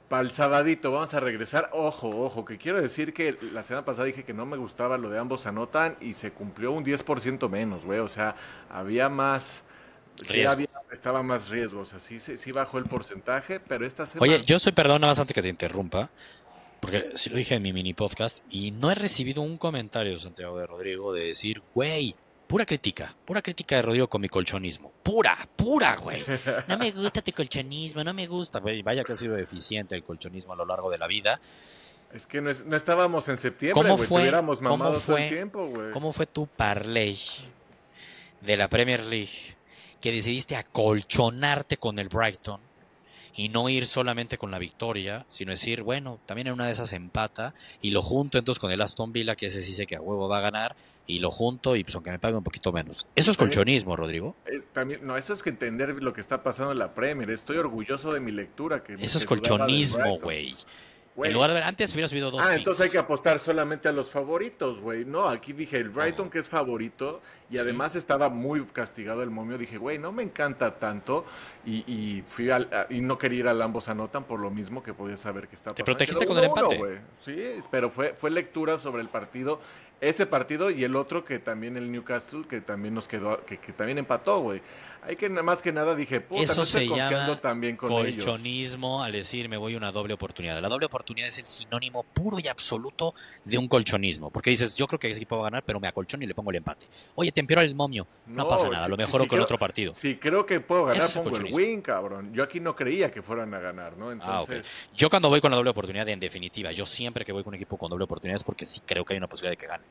[0.09, 1.71] Para el sabadito, vamos a regresar.
[1.73, 5.09] Ojo, ojo, que quiero decir que la semana pasada dije que no me gustaba lo
[5.09, 8.01] de ambos anotan y se cumplió un 10% menos, güey.
[8.01, 8.37] O sea,
[8.71, 9.63] había más
[10.23, 10.45] sí
[10.93, 14.33] estaba más riesgo, o sea, sí, sí, bajó el porcentaje, pero esta semana...
[14.33, 16.11] Oye, yo soy, perdón, nada más antes que te interrumpa,
[16.81, 20.59] porque sí lo dije en mi mini podcast, y no he recibido un comentario, Santiago
[20.59, 22.15] de Rodrigo, de decir, güey,
[22.47, 24.93] pura crítica, pura crítica de Rodrigo con mi colchonismo.
[25.03, 26.23] Pura, pura, güey.
[26.69, 28.83] No me gusta tu colchonismo, no me gusta, güey.
[28.83, 31.41] Vaya que ha sido eficiente el colchonismo a lo largo de la vida.
[32.13, 34.31] Es que no, estábamos en septiembre, ¿Cómo fue,
[34.63, 37.19] ¿cómo fue, tiempo, ¿Cómo fue tu parlay
[38.41, 39.57] de la Premier League
[40.01, 42.61] que decidiste acolchonarte con el Brighton
[43.37, 46.93] y no ir solamente con la victoria, sino decir, bueno, también en una de esas
[46.93, 50.01] empata y lo junto entonces con el Aston Villa, que ese sí sé que a
[50.01, 50.75] huevo va a ganar,
[51.07, 53.07] y lo junto y pues aunque me pague un poquito menos.
[53.15, 54.35] Eso es colchonismo, Rodrigo.
[54.47, 57.31] Eh, también, no, eso es que entender lo que está pasando en la Premier.
[57.31, 58.83] Estoy orgulloso de mi lectura.
[58.83, 60.55] Que eso es colchonismo, güey.
[61.25, 62.45] En lugar de antes hubiera subido dos.
[62.45, 65.05] Ah, entonces hay que apostar solamente a los favoritos, güey.
[65.05, 69.57] No, aquí dije el Brighton que es favorito y además estaba muy castigado el momio.
[69.57, 71.25] Dije, güey, no me encanta tanto
[71.65, 75.17] y, fui al, y no quería ir al ambos anotan por lo mismo que podía
[75.17, 75.75] saber que estaba.
[75.75, 77.01] Te protegiste con el empate.
[77.25, 79.61] sí, pero fue fue lectura sobre el partido
[80.01, 83.99] ese partido y el otro que también el Newcastle, que también nos quedó, que, también
[83.99, 84.61] empató, güey.
[85.03, 89.49] Hay que, más que nada dije, puta, Eso se llama también con colchonismo al decir
[89.49, 90.61] me voy una doble oportunidad.
[90.61, 94.31] La doble oportunidad es el sinónimo puro y absoluto de un colchonismo.
[94.31, 96.35] Porque dices, yo creo que ese equipo va a ganar, pero me acolchono y le
[96.35, 96.87] pongo el empate.
[97.15, 98.09] Oye, te empeoró el momio.
[98.27, 99.95] No, pasa nada, lo mejor con otro partido.
[99.95, 102.33] Sí, creo que puedo ganar, pongo el win, cabrón.
[102.35, 104.11] Yo aquí no creía que fueran a ganar, ¿no?
[104.11, 104.89] Ah, Entonces...
[104.93, 107.55] Yo cuando voy con la doble oportunidad, en definitiva, yo siempre que voy con un
[107.55, 109.85] equipo con doble oportunidad es porque sí creo que hay una posibilidad de que gane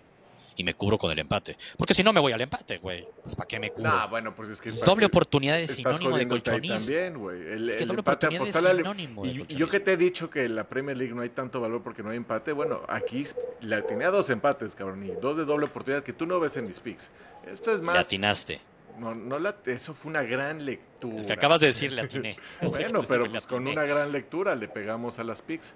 [0.55, 1.57] y me cubro con el empate.
[1.77, 3.07] Porque si no me voy al empate, güey.
[3.23, 3.91] Pues ¿para qué me cubro?
[4.09, 6.77] bueno, pues es que doble oportunidad es sinónimo de colchonismo.
[6.77, 7.69] También, güey.
[7.69, 10.65] es que doble oportunidad es sinónimo y, Yo que te he dicho que en la
[10.65, 13.25] Premier League no hay tanto valor porque no hay empate, bueno, aquí
[13.61, 16.67] la tenía dos empates, cabrón, y dos de doble oportunidad que tú no ves en
[16.67, 17.09] mis picks.
[17.45, 17.95] Esto es más.
[17.95, 18.61] Le atinaste.
[18.99, 21.19] No, no la, eso fue una gran lectura.
[21.19, 22.37] Es que acabas de decir, le atiné.
[22.61, 25.73] bueno, pero pues con una gran lectura le pegamos a las picks.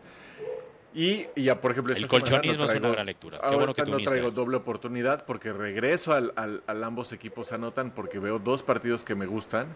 [0.94, 3.40] Y, ya, por ejemplo, el colchonismo es una gran lectura.
[3.48, 8.20] Qué bueno que no traigo doble oportunidad porque regreso al, al, ambos equipos anotan porque
[8.20, 9.76] veo dos partidos que me gustan.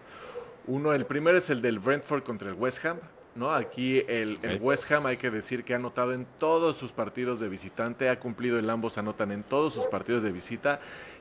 [0.66, 2.98] Uno, el primero es el del Brentford contra el West Ham.
[3.36, 3.52] ¿no?
[3.52, 7.48] Aquí el, West Ham hay que decir que ha anotado en todos sus partidos de
[7.48, 10.80] visitante, ha cumplido el ambos anotan en todos sus partidos de visita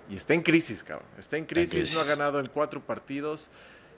[0.09, 1.07] y está en crisis, cabrón.
[1.17, 3.47] Está en crisis, no ha ganado en cuatro partidos,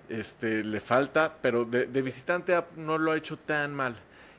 [0.09, 3.95] este, le falta, pero de, de visitante no lo ha hecho tan mal.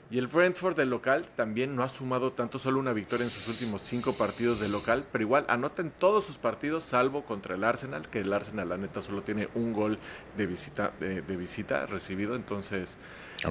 [0.08, 3.48] Y el Brentford del local también no ha sumado tanto, solo una victoria en sus
[3.48, 7.64] últimos cinco partidos de local, pero igual anota en todos sus partidos, salvo contra el
[7.64, 9.98] Arsenal, que el Arsenal la neta solo tiene un gol
[10.36, 12.96] de visita, de, visita recibido, entonces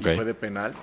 [0.02, 0.74] fue de penal.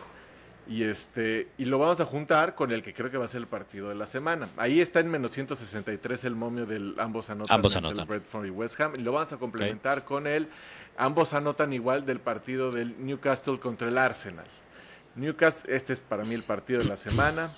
[0.68, 3.40] Y este y lo vamos a juntar con el que creo que va a ser
[3.40, 4.48] el partido de la semana.
[4.56, 8.06] Ahí está en menos 163 el momio del ambos anotan, ambos anotan.
[8.06, 8.92] Brentford y West Ham.
[8.96, 10.48] Y lo vamos a complementar con el
[10.96, 14.46] ambos anotan igual del partido del Newcastle contra el Arsenal.
[15.14, 17.50] Newcastle, este es para mí el partido de la semana.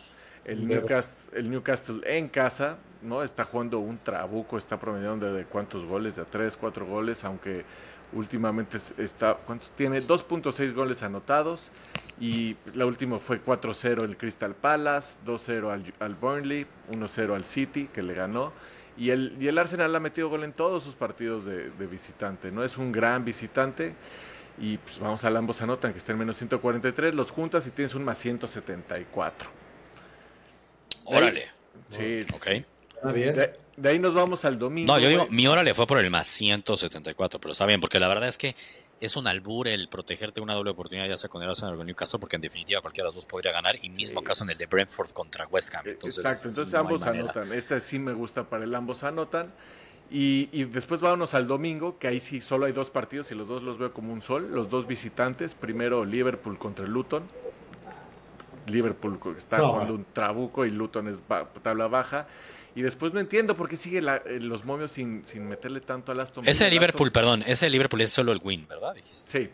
[0.44, 3.22] El Newcastle, el Newcastle en casa, ¿no?
[3.22, 7.64] Está jugando un trabuco, está promediando de cuántos goles, de a 3, 4 goles, aunque
[8.12, 9.98] últimamente está, ¿cuántos tiene?
[9.98, 11.70] 2.6 goles anotados
[12.20, 17.88] y la última fue 4-0 el Crystal Palace, 2-0 al, al, Burnley, 1-0 al City
[17.92, 18.52] que le ganó
[18.96, 22.52] y el, y el Arsenal ha metido gol en todos sus partidos de, de visitante,
[22.52, 22.62] ¿no?
[22.62, 23.94] Es un gran visitante
[24.58, 27.94] y pues vamos al ambos anotan que está en menos 143, los juntas y tienes
[27.94, 29.50] un más 174.
[31.04, 31.48] Órale.
[31.90, 32.20] Sí.
[32.32, 32.46] Ok.
[32.94, 33.36] Está bien.
[33.76, 34.92] De, ahí nos vamos al domingo.
[34.92, 38.08] No, yo digo, mi órale fue por el más 174, pero está bien, porque la
[38.08, 38.54] verdad es que
[39.00, 41.86] es un albur el protegerte una doble oportunidad, ya sea con el Arsenal o con
[41.86, 44.56] Newcastle, porque en definitiva cualquiera de los dos podría ganar, y mismo caso en el
[44.56, 45.86] de Brentford contra West Ham.
[45.86, 47.52] Entonces, Exacto, entonces ambos anotan.
[47.52, 49.52] Este sí me gusta para el ambos anotan.
[50.10, 53.62] Y, después vámonos al domingo, que ahí sí solo hay dos partidos y los dos
[53.62, 54.48] los veo como un sol.
[54.52, 57.24] Los dos visitantes, primero Liverpool contra el Luton.
[58.66, 61.18] Liverpool está jugando un trabuco y Luton es
[61.62, 62.26] tabla baja.
[62.76, 66.20] Y después no entiendo por qué sigue eh, los momios sin, sin meterle tanto al
[66.20, 68.94] Aston Ese Liverpool, perdón, ese Liverpool es solo el win, ¿verdad?
[69.00, 69.48] Sí.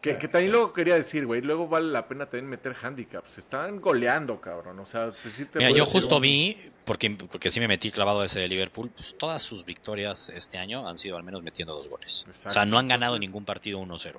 [0.00, 3.32] Que, que, también luego quería decir, güey, luego vale la pena también meter handicaps.
[3.32, 4.78] Se están goleando, cabrón.
[4.78, 8.40] O sea, pues Mira, yo justo vi, porque, porque sí me metí clavado a ese
[8.40, 12.26] de Liverpool, pues todas sus victorias este año han sido al menos metiendo dos goles.
[12.46, 14.18] O sea, no han ganado ningún partido 1-0.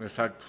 [0.00, 0.46] Exacto.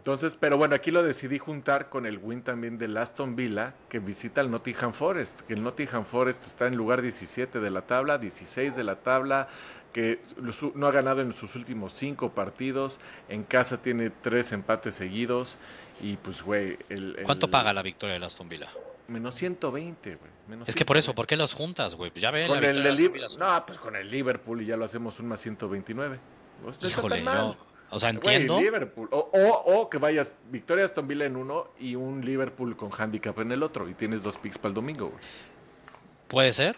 [0.00, 3.98] Entonces, pero bueno, aquí lo decidí juntar con el win también del Aston Villa, que
[3.98, 8.16] visita el Nottingham Forest, que el Nottingham Forest está en lugar 17 de la tabla,
[8.16, 9.48] 16 de la tabla,
[9.92, 10.22] que
[10.74, 15.58] no ha ganado en sus últimos cinco partidos, en casa tiene tres empates seguidos
[16.00, 16.78] y pues, güey...
[16.88, 18.70] El, ¿Cuánto paga la victoria del Aston Villa?
[19.06, 20.62] Menos 120, güey.
[20.66, 22.10] es que por eso, ¿por qué los juntas, güey?
[22.10, 25.28] Pues ya ven con el, No, pues con el Liverpool y ya lo hacemos un
[25.28, 26.18] más 129.
[26.82, 28.60] Híjole, no, o sea, entiendo.
[28.60, 29.08] Liverpool.
[29.10, 33.52] O, o, que vayas Victoria Aston Villa en uno y un Liverpool con handicap en
[33.52, 35.20] el otro y tienes dos picks para el domingo, güey.
[36.28, 36.76] Puede ser.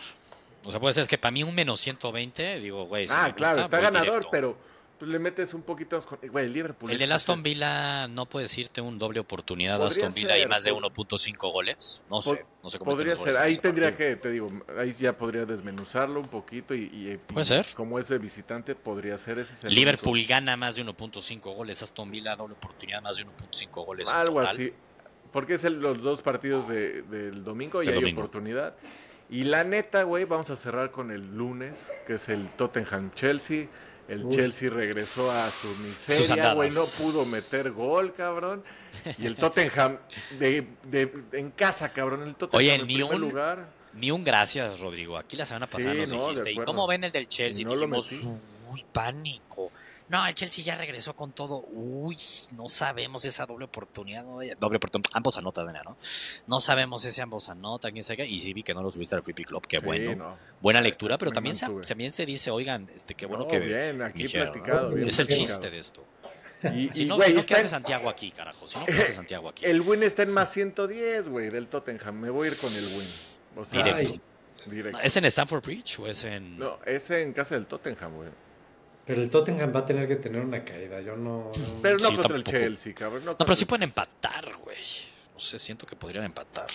[0.65, 3.07] O sea, puede ser, es que para mí un menos 120, digo, güey.
[3.11, 4.57] ah, claro, está ganador, pero
[5.03, 6.89] pues le metes un poquito más Güey, el Liverpool.
[6.89, 10.73] El de Aston Villa no puedes irte un doble opugnidad Aston Villa y más de
[10.73, 12.05] 1.5 goles.
[12.09, 15.45] No sé, no sé cómo Podría ser, ahí tendría que, te digo, ahí ya podría
[15.45, 17.19] desmenuzarlo un poquito y.
[17.27, 17.67] Puede ser.
[17.75, 19.69] Como ese visitante, podría ser ese.
[19.69, 24.13] Liverpool gana más de 1.5 goles, Aston Villa doble oportunidad más de 1.5 goles.
[24.13, 24.73] Algo así.
[25.33, 28.77] Porque es los dos partidos del domingo y hay oportunidad.
[29.29, 33.67] Y la neta, güey, vamos a cerrar con el lunes, que es el Tottenham-Chelsea.
[34.13, 38.63] El Chelsea regresó a su miseria, güey, no pudo meter gol, cabrón.
[39.19, 39.97] Y el Tottenham
[40.39, 40.67] de,
[41.33, 43.67] en casa, cabrón, el Tottenham Oye, en ni un, lugar.
[43.95, 45.17] Ni un gracias, Rodrigo.
[45.17, 47.65] Aquí la semana pasada nos dijiste, ¿y cómo ven el del Chelsea?
[47.65, 48.13] No Dijimos,
[48.71, 49.73] uy, pánico.
[50.13, 51.65] No, el Chelsea ya regresó con todo.
[51.73, 52.19] Uy,
[52.55, 54.23] no sabemos esa doble oportunidad.
[54.61, 55.11] doble oportunidad.
[55.15, 55.97] Ambos anotan, ¿no?
[56.47, 59.23] No sabemos ese ambos anotan, quién sabe Y sí vi que no lo subiste al
[59.23, 59.67] Free Club.
[59.67, 60.37] Qué bueno.
[60.61, 63.59] Buena lectura, pero también se, también se dice, oigan, este, qué bueno que.
[63.59, 64.95] Bien, aquí platicado.
[64.99, 66.05] es el chiste de esto.
[66.75, 68.69] Y, si no, ¿qué hace Santiago aquí, carajo?
[68.69, 69.65] Si no, ¿qué hace Santiago aquí?
[69.65, 72.21] El win está en más 110, güey, del Tottenham.
[72.21, 73.09] Me voy a ir con el win.
[73.57, 74.21] O sea, Directo.
[74.67, 75.01] Directo.
[75.01, 76.59] ¿Es en Stanford Bridge o es en.?
[76.59, 78.29] No, es en casa del Tottenham, güey.
[79.05, 81.01] Pero el Tottenham va a tener que tener una caída.
[81.01, 81.51] Yo no.
[81.81, 83.25] Pero no contra el Chelsea, cabrón.
[83.25, 84.77] No, pero sí pueden empatar, güey.
[85.35, 86.67] No sé, siento que podrían empatar.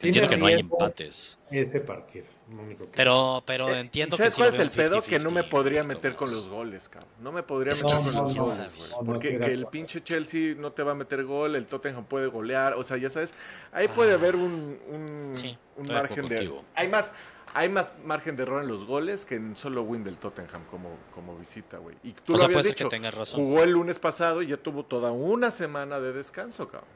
[0.00, 1.38] Entiendo que no hay empates.
[1.50, 2.26] Ese partido.
[2.50, 4.36] Único Pero, pero eh, entiendo que sí.
[4.36, 5.00] cuál es el pedo?
[5.00, 7.10] que no me podría meter con los goles, cabrón.
[7.20, 9.06] No me podría meter con los goles, güey.
[9.06, 12.74] Porque el pinche Chelsea no te va a meter gol, el Tottenham puede golear.
[12.74, 13.32] O sea, ya sabes,
[13.72, 15.32] ahí puede haber un, un,
[15.76, 16.52] un margen de.
[16.74, 17.10] Hay más
[17.54, 20.96] hay más margen de error en los goles que en solo win del Tottenham como,
[21.14, 21.96] como visita, güey.
[22.02, 23.40] Y tú lo habías dicho, que razón.
[23.40, 26.90] jugó el lunes pasado y ya tuvo toda una semana de descanso, cabrón.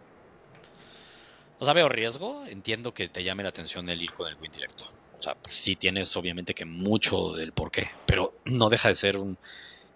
[1.59, 4.51] O sea, veo riesgo, entiendo que te llame la atención el ir con el win
[4.51, 4.85] directo.
[5.19, 8.95] O sea, pues, sí tienes obviamente que mucho del por qué, pero no deja de
[8.95, 9.39] ser un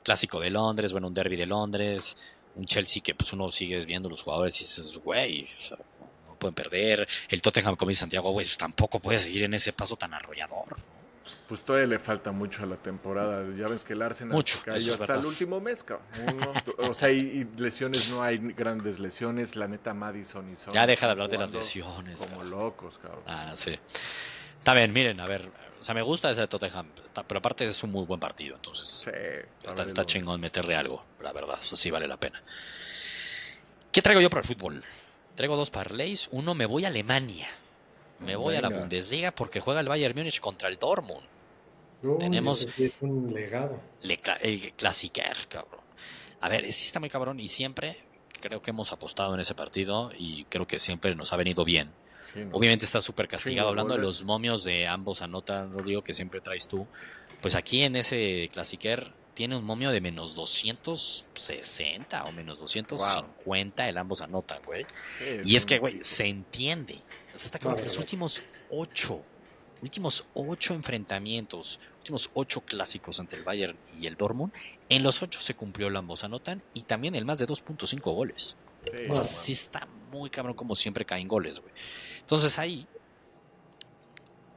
[0.03, 4.09] clásico de Londres, bueno, un derby de Londres, un Chelsea que pues uno sigue viendo
[4.09, 5.79] los jugadores y dices, güey, o sea,
[6.41, 7.07] pueden perder.
[7.29, 10.77] El Tottenham, como dice Santiago, güey, pues tampoco puede seguir en ese paso tan arrollador.
[11.49, 13.45] Pues todavía le falta mucho a la temporada.
[13.57, 16.09] Ya ves que el Arsenal mucho, cayó hasta el último mes, cabrón.
[16.79, 19.55] o sea, y, lesiones no hay grandes lesiones.
[19.55, 20.73] La neta, Madison y Son.
[20.73, 22.27] Ya deja de hablar de las lesiones.
[22.27, 23.23] Como locos, cabrón.
[23.27, 23.79] Ah, sí.
[24.59, 25.49] Está bien, miren, a ver.
[25.81, 26.87] O sea, me gusta ese de Tottenham.
[27.27, 28.57] pero aparte es un muy buen partido.
[28.57, 29.11] Entonces, sí,
[29.67, 31.59] está, está chingón meterle algo, la verdad.
[31.63, 32.43] Eso sí vale la pena.
[33.91, 34.85] ¿Qué traigo yo para el fútbol?
[35.35, 36.29] Traigo dos parlays.
[36.33, 37.49] Uno, me voy a Alemania.
[38.21, 41.27] Me voy a la Bundesliga porque juega el Bayern Múnich contra el Dortmund.
[42.19, 42.67] Tenemos
[43.01, 43.81] un legado.
[44.43, 45.81] el Clasiker, cabrón.
[46.41, 47.97] A ver, sí está muy cabrón y siempre
[48.41, 51.93] creo que hemos apostado en ese partido y creo que siempre nos ha venido bien.
[52.53, 53.69] Obviamente está súper castigado.
[53.69, 56.87] Hablando de los momios de ambos anotan, Rodrigo, que siempre traes tú.
[57.43, 63.99] Pues aquí en ese Clasiker tiene un momio de menos 260 o menos 250, el
[63.99, 64.87] ambos anotan, güey.
[65.45, 67.01] y es que, güey, se entiende.
[67.33, 69.23] Hasta que los últimos ocho,
[69.83, 74.53] últimos ocho enfrentamientos, últimos ocho clásicos ante el Bayern y el Dortmund,
[74.89, 78.57] en los ocho se cumplió el ambos anotan y también el más de 2.5 goles.
[79.09, 81.73] o sea, sí está muy cabrón como siempre caen goles, güey.
[82.21, 82.87] Entonces ahí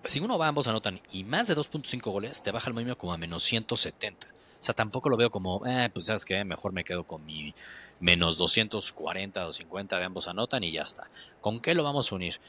[0.06, 3.14] si uno va ambos anotan y más de 2.5 goles, te baja el momio como
[3.14, 4.33] a menos 170.
[4.64, 7.54] O sea, tampoco lo veo como, eh, pues sabes que mejor me quedo con mi
[8.00, 11.10] menos 240 o 50 de ambos anotan y ya está.
[11.42, 12.40] ¿Con qué lo vamos a unir?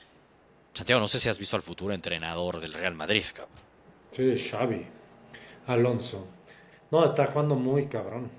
[0.74, 3.56] Santiago, no sé si has visto al futuro entrenador del Real Madrid, cabrón.
[4.12, 4.86] Sí, Xavi.
[5.66, 6.24] Alonso.
[6.92, 8.30] No, está jugando muy cabrón.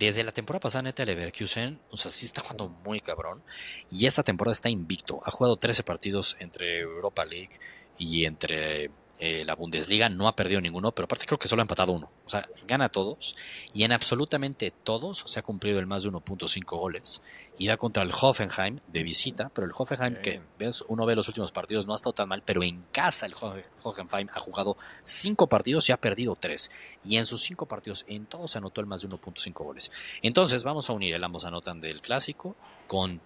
[0.00, 3.40] Desde la temporada pasada, neta, Leverkusen, o sea, sí está jugando muy cabrón.
[3.88, 5.20] Y esta temporada está invicto.
[5.24, 7.60] Ha jugado 13 partidos entre Europa League
[7.98, 11.64] y entre eh, la Bundesliga no ha perdido ninguno, pero aparte creo que solo ha
[11.64, 12.10] empatado uno.
[12.24, 13.36] O sea, gana todos
[13.72, 17.22] y en absolutamente todos se ha cumplido el más de 1.5 goles.
[17.58, 21.52] Irá contra el Hoffenheim de visita, pero el Hoffenheim que ves, uno ve los últimos
[21.52, 23.34] partidos no ha estado tan mal, pero en casa el
[23.82, 26.70] Hoffenheim ha jugado 5 partidos y ha perdido 3.
[27.04, 29.92] Y en sus 5 partidos en todos se anotó el más de 1.5 goles.
[30.22, 33.22] Entonces vamos a unir el ambos anotan del clásico con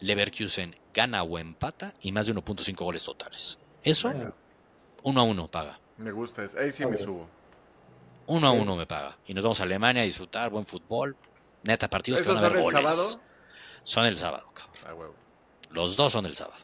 [0.00, 3.58] Leverkusen gana o empata y más de 1.5 goles totales.
[3.82, 4.12] Eso
[5.02, 5.78] uno a uno paga.
[5.98, 7.28] Me gusta, ahí sí me subo.
[8.26, 9.16] Uno a uno me paga.
[9.26, 11.16] Y nos vamos a Alemania a disfrutar buen fútbol.
[11.64, 12.90] Neta, partidos que van a haber goles.
[12.90, 13.22] sábado?
[13.82, 14.50] Son el sábado,
[14.82, 15.12] cabrón.
[15.70, 16.62] Los dos son el sábado.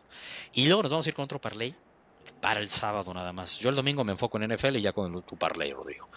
[0.53, 1.75] Y luego nos vamos a ir con otro parlay
[2.41, 3.59] para el sábado nada más.
[3.59, 6.09] Yo el domingo me enfoco en NFL y ya con tu parlay, Rodrigo.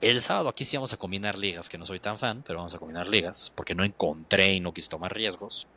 [0.00, 2.74] El sábado aquí sí vamos a combinar ligas, que no soy tan fan, pero vamos
[2.74, 5.68] a combinar ligas, porque no encontré y no quise tomar riesgos.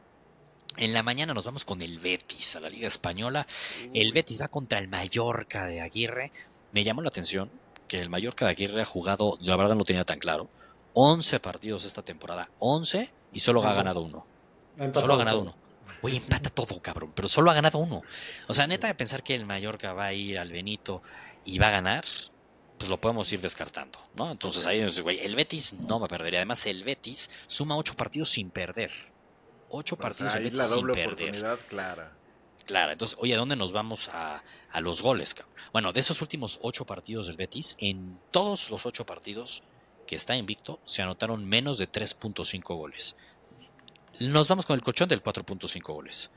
[0.78, 3.46] En la mañana nos vamos con el Betis a la Liga Española.
[3.94, 6.32] El Betis va contra el Mallorca de Aguirre.
[6.72, 7.52] Me llamó la atención
[7.88, 10.50] que el Mallorca de Aguirre ha jugado, la verdad no lo tenía tan claro,
[10.94, 12.50] 11 partidos esta temporada.
[12.60, 14.26] 11 y solo ha ganado uno.
[14.94, 15.56] Solo ha ganado uno.
[16.02, 18.02] Oye, empata todo, cabrón, pero solo ha ganado uno.
[18.48, 21.02] O sea, neta de pensar que el Mallorca va a ir al Benito
[21.44, 22.06] y va a ganar,
[22.78, 24.32] pues lo podemos ir descartando, ¿no?
[24.32, 26.36] Entonces ahí, güey, el Betis no va a perder.
[26.36, 28.92] Y además, el Betis suma ocho partidos sin perder.
[29.70, 31.60] Ocho partidos el Betis sin perder.
[31.70, 32.12] Clara.
[32.66, 32.92] Clara.
[32.92, 35.56] Entonces, oye, ¿a dónde nos vamos a, a los goles, cabrón?
[35.72, 39.64] Bueno, de esos últimos ocho partidos del Betis, en todos los ocho partidos
[40.08, 43.16] que está invicto, se anotaron menos de 3.5 goles.
[44.20, 46.32] Nos vamos con el colchón del 4.5 goles.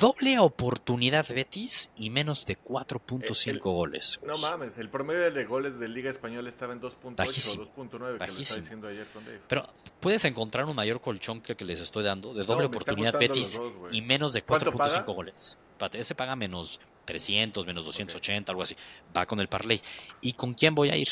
[0.00, 4.20] Doble oportunidad Betis y menos de 4.5 goles.
[4.26, 8.32] No mames, el promedio de goles de Liga Española estaba en 2.8 o 2.9 que
[8.32, 9.40] diciendo ayer con Dave.
[9.48, 9.68] Pero
[10.00, 13.60] puedes encontrar un mayor colchón que el que les estoy dando de doble oportunidad Betis
[13.90, 15.58] y menos de 4.5 goles.
[15.92, 18.76] ese paga menos 300, menos 280, algo así.
[19.16, 19.80] Va con el parlay.
[20.20, 21.08] ¿Y con quién voy a ir?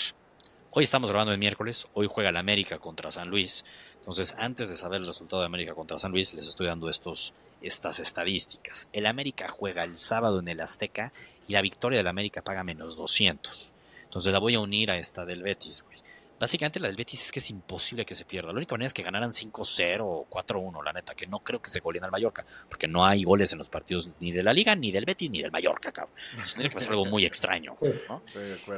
[0.72, 3.64] Hoy estamos grabando el miércoles, hoy juega el América contra San Luis.
[3.96, 7.34] Entonces, antes de saber el resultado de América contra San Luis, les estoy dando estos,
[7.62, 8.88] estas estadísticas.
[8.92, 11.12] El América juega el sábado en el Azteca
[11.48, 13.72] y la victoria del América paga menos 200.
[14.04, 15.98] Entonces la voy a unir a esta del Betis, güey.
[16.40, 18.50] Básicamente la del Betis es que es imposible que se pierda.
[18.50, 21.68] La única manera es que ganaran 5-0 o 4-1, la neta, que no creo que
[21.68, 24.74] se goleen al Mallorca, porque no hay goles en los partidos ni de la Liga,
[24.74, 26.14] ni del Betis, ni del Mallorca, cabrón.
[26.30, 27.76] Entonces tendría que pasar algo muy extraño,
[28.08, 28.22] ¿no?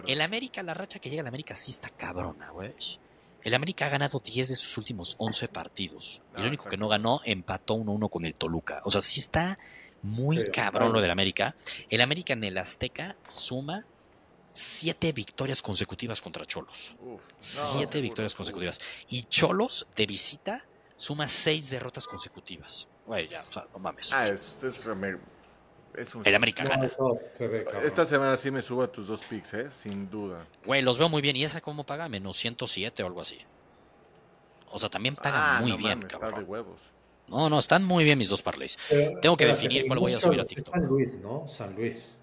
[0.09, 2.75] El América, la racha que llega al América sí está cabrona, güey.
[3.44, 6.22] El América ha ganado 10 de sus últimos 11 partidos.
[6.37, 8.83] Y el único que no ganó empató 1-1 con el Toluca.
[8.85, 9.59] O sea, sí está
[10.02, 11.57] muy cabrón lo del América.
[11.90, 13.85] El América en el Azteca suma
[14.55, 16.96] 7 victorias consecutivas contra Cholos.
[17.40, 18.81] 7 victorias consecutivas.
[19.09, 20.64] Y Cholos de visita
[20.96, 22.88] suma 6 derrotas consecutivas.
[23.07, 24.12] Güey, ya, o sea, no mames.
[24.12, 24.78] Ah, es, es,
[25.94, 26.90] el América gana.
[27.85, 29.68] Esta semana sí me subo a tus dos picks, ¿eh?
[29.70, 30.46] Sin duda.
[30.64, 31.37] Güey, los veo muy bien.
[31.37, 32.09] ¿Y esa cómo paga?
[32.09, 33.38] Menos 107 o algo así.
[34.70, 36.46] O sea, también pagan ah, muy bien, cabrón.
[37.28, 38.78] No, no, están muy bien mis dos parlays.
[39.20, 40.74] Tengo que definir cuál voy a subir a TikTok.
[40.74, 41.46] San Luis, ¿no?
[41.48, 42.16] San Luis.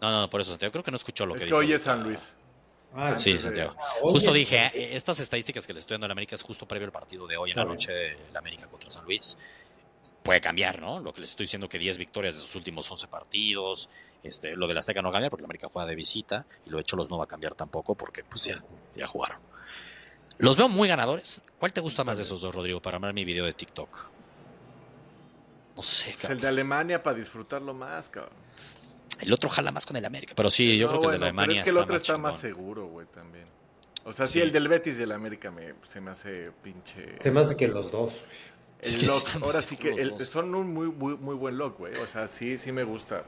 [0.00, 0.72] No, no, por eso, Santiago.
[0.72, 1.56] Creo que no escuchó lo es que, dijo.
[1.56, 2.20] Hoy es San Luis.
[2.94, 3.76] Ah, sí, Santiago.
[4.00, 6.86] justo dije, eh, estas estadísticas que le estoy dando a la América es justo previo
[6.86, 9.36] al partido de hoy en la noche de la América contra San Luis
[10.28, 11.00] puede cambiar, ¿no?
[11.00, 13.88] Lo que les estoy diciendo que 10 victorias de sus últimos 11 partidos,
[14.22, 16.76] este, lo de la Azteca no cambia porque la América juega de visita y lo
[16.76, 18.62] de Cholos no va a cambiar tampoco porque pues ya,
[18.94, 19.38] ya jugaron.
[20.36, 21.40] Los veo muy ganadores.
[21.58, 24.10] ¿Cuál te gusta más de esos dos, Rodrigo, para armar mi video de TikTok?
[25.74, 26.32] No sé, cabrón.
[26.32, 28.34] El de Alemania para disfrutarlo más, cabrón.
[29.22, 31.46] El otro jala más con el América, pero sí, yo creo que el de Alemania
[31.46, 33.46] pero es que el otro está más seguro, güey, también.
[34.04, 34.42] O sea, sí.
[34.42, 37.16] el del Betis y el América me, se me hace pinche...
[37.22, 38.22] Se me hace que los dos
[39.42, 41.94] ahora sí que son un muy, muy, muy buen lock, güey.
[41.96, 43.24] O sea, sí, sí me gusta.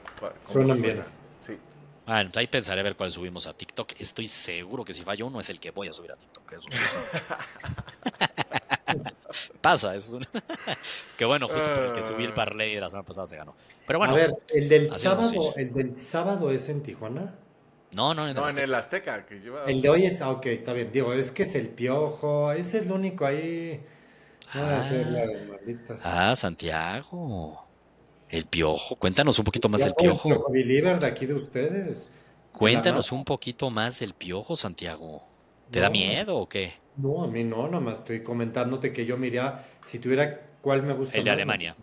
[0.51, 1.03] Suenan bien.
[1.45, 1.57] Sí.
[2.05, 3.93] Bueno, ahí pensaré a ver cuál subimos a TikTok.
[3.99, 6.53] Estoy seguro que si falla uno es el que voy a subir a TikTok.
[6.53, 6.95] Eso sí es
[9.61, 10.25] Pasa, es un...
[11.17, 13.55] que bueno, justo por el que subí el parlay la semana pasada se ganó.
[13.87, 14.13] Pero bueno.
[14.13, 17.35] A ver, el del sábado, el del sábado es en Tijuana.
[17.95, 19.25] No, no, en, no, en el Azteca.
[19.25, 19.65] Que lleva...
[19.65, 20.91] El de hoy es, ah, ok, está bien.
[20.91, 22.51] Digo, es que es el piojo.
[22.51, 23.81] Ese es el único ahí
[24.53, 24.83] Ah,
[26.03, 27.65] ah, Santiago.
[28.29, 28.95] El piojo.
[28.95, 30.51] Cuéntanos un poquito más del piojo.
[30.51, 32.11] de aquí de ustedes.
[32.51, 35.23] Cuéntanos un poquito más del piojo, Santiago.
[35.69, 36.73] ¿Te da miedo o qué?
[36.97, 40.93] No, a mí no, nada más estoy comentándote que yo mira, si tuviera cuál me
[40.93, 41.17] gusta.
[41.17, 41.75] El de Alemania.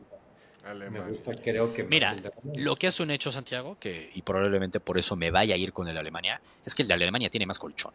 [0.90, 2.14] Me gusta, creo que Mira,
[2.56, 5.72] lo que hace un hecho, Santiago, que y probablemente por eso me vaya a ir
[5.72, 7.92] con el de Alemania, es que el de Alemania tiene más colchón.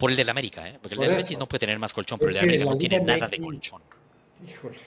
[0.00, 0.78] Por el del América, ¿eh?
[0.80, 3.00] Porque el del Betis no puede tener más colchón, pero el del América no tiene
[3.00, 3.82] nada de colchón.
[4.48, 4.78] Híjole.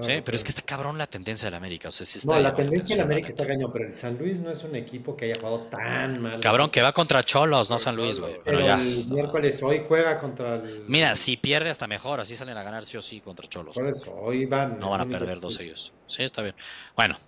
[0.00, 1.88] sí, pero es que está cabrón la tendencia del América.
[1.88, 4.52] O sea, está no, la tendencia del América está cañón, pero el San Luis no
[4.52, 6.38] es un equipo que haya jugado tan mal.
[6.38, 8.40] Cabrón, que va contra Cholos, no San Luis, güey.
[8.44, 8.80] Pero, ya.
[8.80, 10.84] el miércoles hoy juega contra el.
[10.86, 13.74] Mira, si pierde hasta mejor, así salen a ganar sí o sí contra Cholos.
[13.74, 14.78] Por eso, hoy van.
[14.78, 15.92] No van a perder dos ellos.
[16.06, 16.54] Sí, está bien.
[16.94, 17.18] Bueno,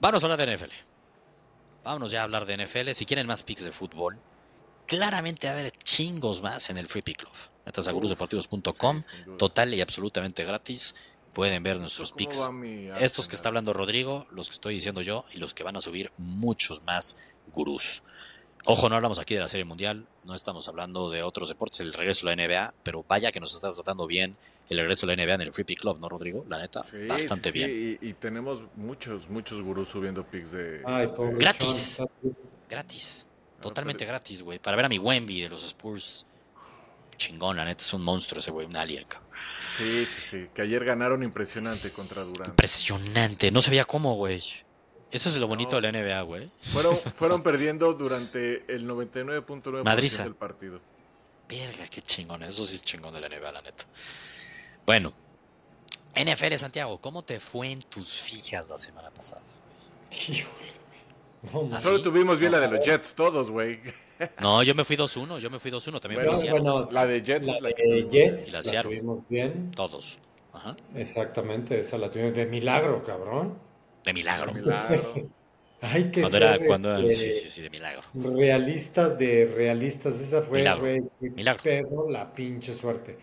[0.00, 0.72] vamos a hablar de NFL.
[1.84, 2.92] Vámonos ya a hablar de NFL.
[2.92, 4.18] Si quieren más picks de fútbol,
[4.86, 7.32] claramente va a haber chingos más en el Free Pick Club.
[7.64, 9.02] Metas a gurusdeportivos.com,
[9.38, 10.94] total y absolutamente gratis.
[11.34, 12.48] Pueden ver nuestros picks.
[12.98, 15.80] Estos que está hablando Rodrigo, los que estoy diciendo yo y los que van a
[15.80, 17.18] subir muchos más
[17.52, 18.04] gurús.
[18.64, 21.92] Ojo, no hablamos aquí de la Serie Mundial, no estamos hablando de otros deportes, el
[21.92, 24.36] regreso a la NBA, pero vaya que nos está tratando bien
[24.68, 26.44] el regreso a la NBA en el Free Pick Club, ¿no, Rodrigo?
[26.48, 27.98] La neta, bastante bien.
[28.00, 30.80] Y, tenemos muchos, muchos gurús subiendo picks de...
[31.38, 32.02] gratis.
[32.68, 33.25] Gratis.
[33.68, 34.58] Totalmente gratis, güey.
[34.58, 36.26] Para ver a mi Wemby de los Spurs.
[37.16, 39.30] chingón, la neta, es un monstruo ese güey, un alien, cabrón.
[39.78, 40.48] Sí, sí, sí.
[40.54, 42.50] Que ayer ganaron impresionante contra Durán.
[42.50, 43.50] Impresionante.
[43.50, 44.42] No se veía cómo, güey.
[45.10, 46.50] Eso es lo bonito de la NBA, güey.
[46.62, 50.80] Fueron, fueron perdiendo durante el 99.9% del partido.
[51.48, 52.42] Verga, qué chingón.
[52.42, 53.84] Eso sí es chingón de la NBA, la neta.
[54.84, 55.12] Bueno,
[56.14, 59.42] NFL Santiago, ¿cómo te fue en tus fijas la semana pasada?
[61.72, 63.80] ¿Ah, Solo tuvimos bien la de los Jets, todos, güey.
[64.40, 67.46] No, yo me fui 2-1, yo me fui 2-1, también fui bueno, la de Jets,
[67.46, 69.70] la, de Jets, y la, la tuvimos bien.
[69.72, 70.18] Todos.
[70.52, 70.74] Ajá.
[70.94, 73.58] Exactamente, esa la tuvimos de milagro, cabrón.
[74.04, 74.52] De milagro.
[74.52, 75.14] De milagro.
[75.82, 78.00] Hay que cuando era, cuando, este, sí, sí, sí, de milagro.
[78.14, 80.80] Realistas de realistas, esa fue, milagro.
[80.80, 81.62] güey, milagro.
[81.62, 83.18] Pedro, la pinche suerte.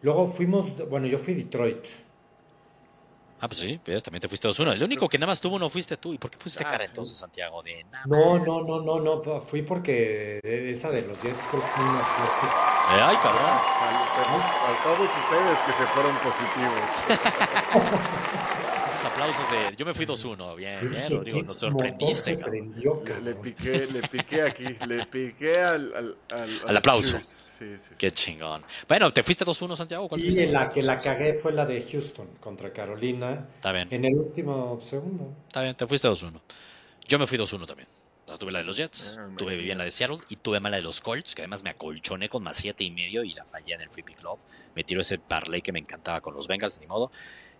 [0.00, 1.84] Luego fuimos, bueno, yo fui Detroit.
[3.42, 4.70] Ah, pues sí, pues también te fuiste dos uno.
[4.70, 6.12] El único que nada más tuvo no fuiste tú.
[6.12, 7.62] ¿Y por qué pusiste cara entonces, Santiago?
[7.62, 11.68] De nada no, no, no, no, no, fui porque esa de los Jets creo que
[11.68, 12.46] fue una suerte.
[12.46, 13.42] Eh, ay, cabrón.
[13.42, 16.80] A, todos ustedes que se fueron positivos.
[18.86, 19.76] Esos aplausos de.
[19.76, 20.56] Yo me fui 2-1.
[20.56, 21.42] Bien, bien, Rodrigo.
[21.42, 22.74] Nos sorprendiste, cabrón.
[22.76, 24.64] Le, le, piqué, le piqué aquí.
[24.86, 25.94] Le piqué al.
[25.94, 27.20] Al, al, al aplauso.
[27.60, 28.64] Sí, sí, Qué chingón.
[28.88, 30.08] Bueno, ¿te fuiste 2-1, Santiago?
[30.08, 33.48] ¿Cuál y la que la cagué fue la de Houston contra Carolina.
[33.56, 33.86] Está bien.
[33.90, 35.34] En el último segundo.
[35.46, 36.40] Está bien, te fuiste 2-1.
[37.06, 37.86] Yo me fui 2-1 también.
[38.38, 40.82] tuve la de los Jets, ah, tuve bien la de Seattle y tuve mala de
[40.82, 43.82] los Colts, que además me acolchoné con más 7 y medio y la fallé en
[43.82, 44.38] el Free Pick Club.
[44.74, 47.12] Me tiró ese parlay que me encantaba con los Bengals, ni modo.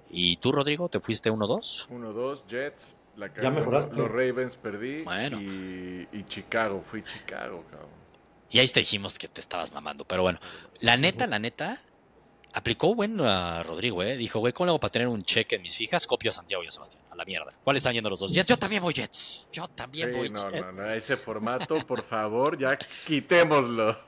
[0.09, 1.89] ¿Y tú, Rodrigo, te fuiste 1-2?
[1.91, 2.95] 1-2, Jets.
[3.17, 3.97] La ya mejoraste.
[3.97, 5.03] Los Ravens perdí.
[5.03, 5.39] Bueno.
[5.43, 8.00] Y, y Chicago, fui Chicago, cabrón.
[8.51, 10.05] Y ahí te dijimos que te estabas mamando.
[10.05, 10.41] Pero bueno,
[10.81, 11.81] la neta, la neta,
[12.53, 14.17] aplicó bueno a Rodrigo, ¿eh?
[14.17, 16.07] Dijo, güey, ¿cómo le hago para tener un cheque en mis fijas?
[16.07, 17.05] Copio a Santiago y a Sebastián.
[17.11, 17.53] A la mierda.
[17.63, 18.33] ¿Cuáles están yendo los dos?
[18.33, 18.49] Jets.
[18.49, 19.47] Yo también voy Jets.
[19.53, 20.77] Yo también voy no, Jets.
[20.77, 23.99] No, no, ese formato, por favor, ya quitémoslo.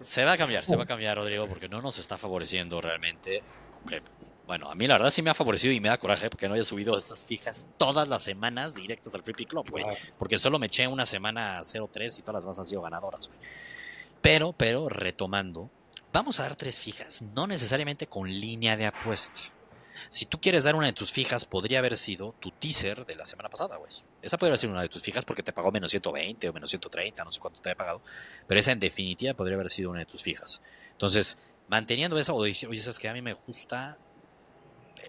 [0.00, 3.42] Se va a cambiar, se va a cambiar, Rodrigo, porque no nos está favoreciendo realmente.
[3.84, 4.00] Okay.
[4.46, 6.54] Bueno, a mí la verdad sí me ha favorecido y me da coraje porque no
[6.54, 9.84] haya subido estas fijas todas las semanas directas al Free Club, güey.
[10.18, 13.40] Porque solo me eché una semana 0-3 y todas las demás han sido ganadoras, güey.
[14.22, 15.70] Pero, pero, retomando,
[16.12, 19.40] vamos a dar tres fijas, no necesariamente con línea de apuesta.
[20.10, 23.26] Si tú quieres dar una de tus fijas, podría haber sido tu teaser de la
[23.26, 23.90] semana pasada, güey.
[24.22, 27.24] Esa podría ser una de tus fijas porque te pagó menos 120 o menos 130,
[27.24, 28.02] no sé cuánto te haya pagado.
[28.46, 30.60] Pero esa en definitiva podría haber sido una de tus fijas.
[30.92, 31.38] Entonces,
[31.68, 33.98] manteniendo eso, o decir, oye, es que a mí me gusta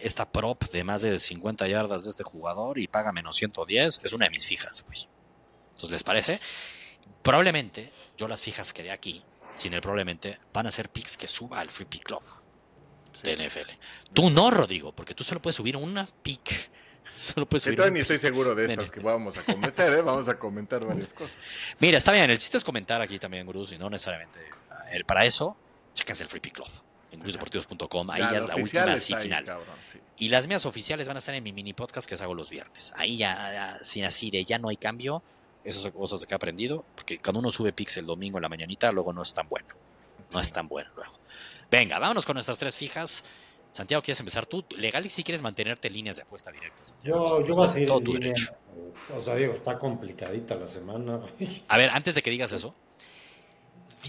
[0.02, 4.14] esta prop de más de 50 yardas de este jugador y paga menos 110, es
[4.14, 5.08] una de mis fijas, güey.
[5.70, 6.40] Entonces, ¿les parece?
[7.22, 9.24] Probablemente, yo las fijas que de aquí,
[9.56, 12.24] sin el probablemente, van a ser picks que suba al Free Pick Club
[13.24, 13.70] de NFL.
[14.14, 16.70] Tú no, Rodrigo, porque tú solo puedes subir una pick.
[17.20, 20.02] Solo puedes subir Entonces, ni estoy seguro de estas que vamos a comentar, ¿eh?
[20.02, 21.38] Vamos a comentar varias cosas.
[21.80, 24.42] Mira, está bien, el chiste es comentar aquí también, Gurús, y no necesariamente.
[24.92, 25.56] El, para eso,
[25.94, 26.68] chéquense el Free Pick Club
[27.12, 28.12] en cruzdeportivos.com.
[28.12, 29.46] Ahí ya, es la última, así final.
[30.18, 32.50] Y las mías oficiales van a estar en mi mini podcast que os hago los
[32.50, 32.94] viernes.
[32.98, 35.24] Ahí ya, sin así de ya no hay cambio,
[35.68, 38.90] esas son cosas que he aprendido, porque cuando uno sube pixel domingo en la mañanita,
[38.92, 39.68] luego no es tan bueno.
[40.32, 41.14] No es tan bueno luego.
[41.70, 43.26] Venga, vámonos con nuestras tres fijas.
[43.72, 44.64] Santiago, ¿quieres empezar tú?
[44.78, 46.96] Legal y si quieres mantenerte líneas de apuesta directas.
[47.04, 48.54] Yo, yo voy a seguir todo tu derecho.
[49.14, 51.20] O sea, digo, está complicadita la semana.
[51.68, 52.74] A ver, antes de que digas eso,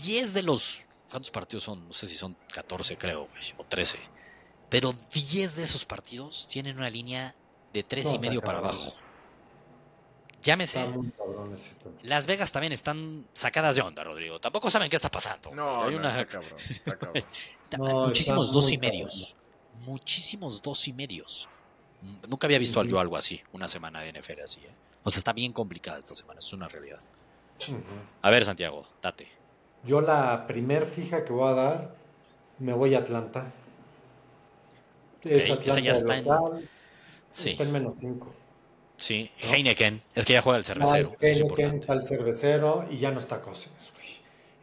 [0.05, 0.83] 10 de los...
[1.11, 1.89] ¿Cuántos partidos son?
[1.89, 3.99] No sé si son 14, creo, o 13.
[4.69, 7.35] Pero 10 de esos partidos tienen una línea
[7.73, 8.95] de 3 y medio para abajo.
[10.49, 10.83] Llámese.
[12.05, 14.41] Las Vegas también están sacadas de onda, Rodrigo.
[14.41, 15.55] Tampoco saben qué está pasando.
[15.55, 16.27] No, Hay una...
[17.79, 19.37] Muchísimos dos y medios.
[19.85, 21.51] Muchísimos dos y medios.
[22.27, 24.61] Nunca había visto yo algo así, una semana de NFL así.
[24.61, 24.71] ¿eh?
[25.05, 27.01] O sea, está bien complicada esta semana, es una realidad.
[28.23, 29.29] A ver, Santiago, date.
[29.85, 31.95] Yo la primer fija que voy a dar,
[32.59, 33.53] me voy a Atlanta.
[35.25, 36.27] es Atlanta ya está en...
[37.29, 37.51] Sí.
[37.51, 38.38] Está en menos 5.
[39.09, 41.09] Sí, Heineken, es que ya juega el cervecero.
[41.19, 43.91] Heineken está el cervecero y ya no está Cousins.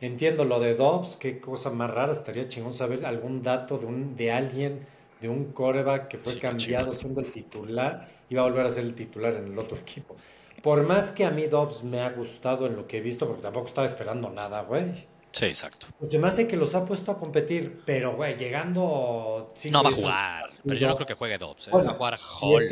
[0.02, 4.16] Entiendo lo de Dobbs, qué cosa más rara, estaría chingón saber algún dato de, un,
[4.16, 4.86] de alguien,
[5.20, 8.84] de un coreback que fue cambiado siendo el titular y va a volver a ser
[8.84, 10.16] el titular en el otro equipo.
[10.62, 13.42] Por más que a mí Dobbs me ha gustado en lo que he visto, porque
[13.42, 15.08] tampoco estaba esperando nada, güey.
[15.36, 15.88] Sí, exacto.
[16.00, 19.54] Pues se me hace que los ha puesto a competir, pero, güey, llegando...
[19.70, 21.68] No va a jugar, pero yo no creo que juegue Dobbs.
[21.68, 21.72] ¿eh?
[21.74, 22.70] va a jugar Hall.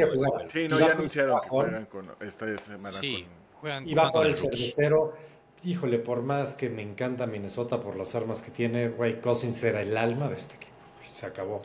[0.49, 2.97] sí, no, ya anunciaron que juegan con esta semana.
[2.97, 5.13] Sí, juegan, y va por el cervecero.
[5.65, 9.81] Híjole, por más que me encanta Minnesota por las armas que tiene, güey, Cousins era
[9.81, 10.71] el alma de este equipo.
[11.13, 11.61] Se acabó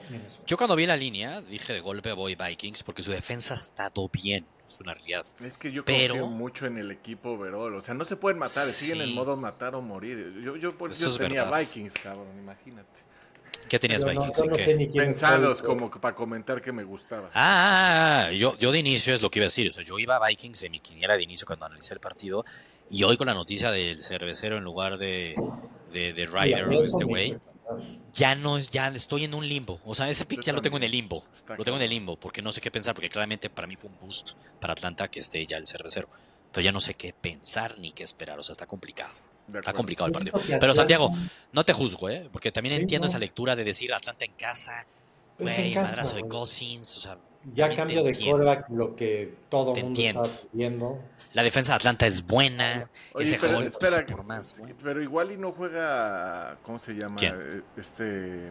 [0.49, 4.09] Yo cuando vi la línea dije de golpe voy Vikings porque su defensa ha estado
[4.09, 4.44] bien.
[4.68, 5.26] Es una realidad.
[5.42, 8.66] Es que yo confío mucho en el equipo overall, o sea, no se pueden matar,
[8.66, 10.40] siguen en modo matar o morir.
[10.44, 13.08] Yo, yo por eso tenía Vikings, cabrón, imagínate.
[13.68, 14.42] ¿Qué tenías Vikings?
[14.94, 17.28] Pensados como para comentar que me gustaba.
[17.28, 19.68] Ah, ah, ah, yo, yo de inicio es lo que iba a decir.
[19.68, 22.44] O sea, yo iba a Vikings en mi quiniela de inicio cuando analicé el partido.
[22.90, 25.36] Y hoy con la noticia del cervecero en lugar de,
[25.92, 27.36] de, de Ryder, este güey,
[28.12, 29.80] ya no ya estoy en un limbo.
[29.84, 31.24] O sea, ese pick ya lo tengo en el limbo.
[31.56, 32.94] Lo tengo en el limbo porque no sé qué pensar.
[32.94, 36.08] Porque claramente para mí fue un boost para Atlanta que esté ya el cervecero.
[36.52, 38.38] Pero ya no sé qué pensar ni qué esperar.
[38.38, 39.12] O sea, está complicado.
[39.54, 40.40] Está complicado el partido.
[40.60, 41.10] Pero Santiago,
[41.52, 42.28] no te juzgo, ¿eh?
[42.30, 44.86] Porque también entiendo esa lectura de decir Atlanta en casa,
[45.38, 47.18] güey, madrazo de Cousins, o sea.
[47.55, 50.22] Ya cambio de quarterback lo que todo el mundo está
[50.53, 50.99] viendo.
[51.32, 52.88] La defensa de Atlanta es buena.
[53.18, 57.16] ese pero, espera, por más, pero igual y no juega, ¿cómo se llama?
[57.16, 57.62] ¿Quién?
[57.76, 58.51] Este,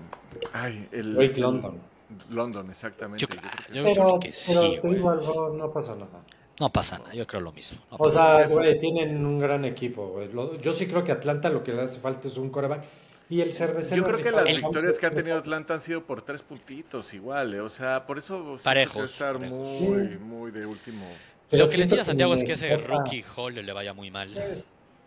[0.54, 1.82] ay, el, London.
[2.30, 3.26] London, exactamente.
[3.26, 3.28] Yo,
[3.74, 6.24] yo, pero, creo que sí, pero igual no, no pasa nada.
[6.60, 7.80] No pasa nada, yo creo lo mismo.
[7.90, 10.30] o sea, güey, tienen un gran equipo, güey.
[10.62, 12.84] Yo sí creo que Atlanta lo que le hace falta es un coreback.
[13.30, 13.98] Y el cervecero.
[13.98, 17.54] Yo creo que las victorias que ha tenido Atlanta han sido por tres puntitos igual,
[17.54, 17.62] eh.
[17.62, 21.06] o sea, por eso parejos, estar muy, muy de último.
[21.52, 24.34] lo que le tira a Santiago es que ese rookie Hall le vaya muy mal.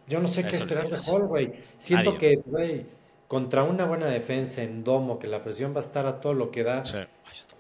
[0.06, 1.52] Yo no sé qué esperar de Hall, güey.
[1.78, 2.84] Siento que, güey,
[3.28, 6.50] contra una buena defensa en domo, que la presión va a estar a todo lo
[6.50, 6.84] que da.
[6.84, 6.98] Sí.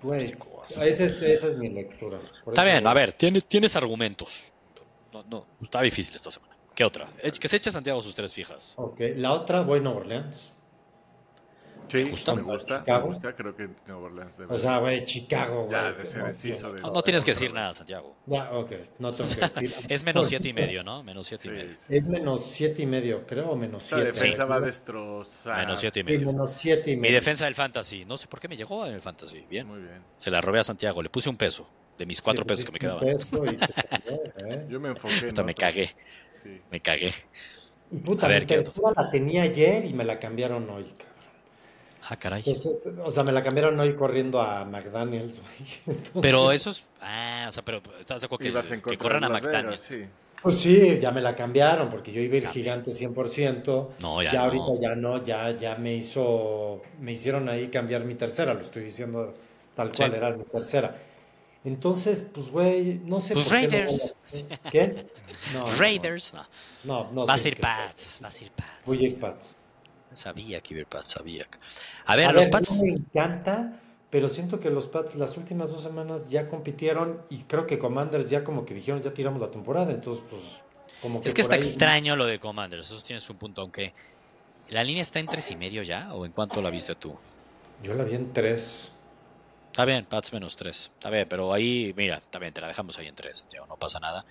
[0.02, 0.24] Güey,
[0.80, 2.18] esa es, esa es mi lectura.
[2.18, 4.52] está bien, a ver, tienes, tienes argumentos.
[5.12, 6.49] No, no, está difícil esta semana.
[6.74, 7.08] ¿Qué otra?
[7.40, 8.74] Que se eche Santiago sus tres fijas.
[8.76, 10.52] Ok, la otra, voy a Nueva Orleans.
[11.90, 15.04] Sí, me gusta, me gusta, me gusta, creo que Nueva Orleans debe O sea, güey,
[15.04, 15.72] Chicago, güey.
[15.72, 18.14] Ya, de ser no, no, tienes que decir nada, Santiago.
[18.26, 19.74] Ya, ok, no tengo que decir.
[19.88, 21.02] es menos siete y medio, ¿no?
[21.02, 21.76] Menos siete y medio.
[21.88, 24.04] Es menos siete y medio, creo, o menos siete.
[24.04, 25.58] La defensa va a destrozar.
[25.58, 26.26] Menos siete y medio.
[26.28, 27.10] menos siete y medio.
[27.10, 29.66] Mi defensa del fantasy, no sé por qué me llegó en el fantasy, bien.
[29.66, 30.00] Muy bien.
[30.16, 31.68] Se la robé a Santiago, le puse un peso
[31.98, 33.06] de mis cuatro pesos que me quedaban.
[33.08, 34.66] ¿eh?
[34.70, 35.26] Yo me enfoqué.
[35.26, 35.94] Hasta me cagué.
[36.42, 36.60] Sí.
[36.70, 37.12] Me cagué.
[37.90, 41.10] Y puta, a ver, mi tercera la tenía ayer y me la cambiaron hoy, cabrón.
[42.08, 42.42] Ah, caray.
[43.04, 45.40] o sea, me la cambiaron hoy corriendo a McDaniels,
[46.22, 46.86] Pero eso es.
[47.02, 49.82] Ah, o sea, pero ¿estás de acuerdo que, que corran a McDaniels?
[49.82, 50.04] sí.
[50.42, 53.88] Pues sí, ya me la cambiaron porque yo iba a ir gigante 100%.
[54.00, 58.14] No, ya, ya ahorita ya no, ya, ya me hizo, me hicieron ahí cambiar mi
[58.14, 59.34] tercera, lo estoy diciendo
[59.74, 60.96] tal cual, era mi tercera.
[61.64, 64.22] Entonces, pues, güey, no sé pues por Raiders.
[64.32, 65.06] Qué, ¿Qué?
[65.52, 66.46] No, Raiders, no.
[66.84, 67.26] No, no.
[67.26, 68.86] Vas a ir Pats, vas a ir Pats.
[68.86, 69.58] Voy a ir Pats.
[70.12, 71.46] Sabía que iba a ir Pats, sabía.
[72.06, 72.82] A ver, los Pats.
[72.82, 77.66] me encanta, pero siento que los Pats las últimas dos semanas ya compitieron y creo
[77.66, 80.42] que Commanders ya como que dijeron ya tiramos la temporada, entonces, pues.
[81.02, 83.92] Como que es que está extraño lo de Commanders, eso tienes un punto, aunque.
[84.70, 86.14] ¿La línea está en tres y medio ya?
[86.14, 87.16] ¿O en cuánto la viste tú?
[87.82, 88.92] Yo la vi en tres.
[89.70, 90.90] Está bien, Pats menos 3.
[90.94, 93.76] Está bien, pero ahí, mira, está bien, te la dejamos ahí en 3, Santiago, no
[93.76, 94.26] pasa nada.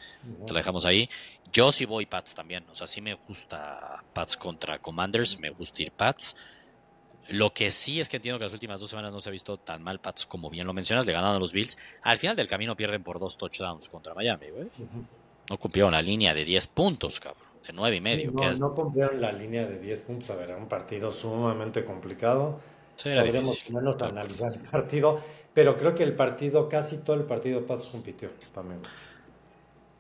[0.46, 1.10] Te la dejamos ahí.
[1.54, 5.82] Yo sí voy Pats también, o sea, sí me gusta Pats contra Commanders, me gusta
[5.82, 6.36] ir Pats.
[7.30, 9.58] Lo que sí es que entiendo que las últimas dos semanas no se ha visto
[9.58, 11.78] tan mal Pats como bien lo mencionas, le ganaron a los Bills.
[12.02, 14.68] Al final del camino pierden por dos touchdowns contra Miami, güey.
[15.50, 18.32] No cumplieron la línea de 10 puntos, cabrón, de 9 y medio.
[18.32, 22.60] no, no cumplieron la línea de 10 puntos, a ver, era un partido sumamente complicado
[23.00, 25.22] Sí, era analizar el partido,
[25.54, 28.76] pero creo que el partido, casi todo el partido Paz compitió para mí.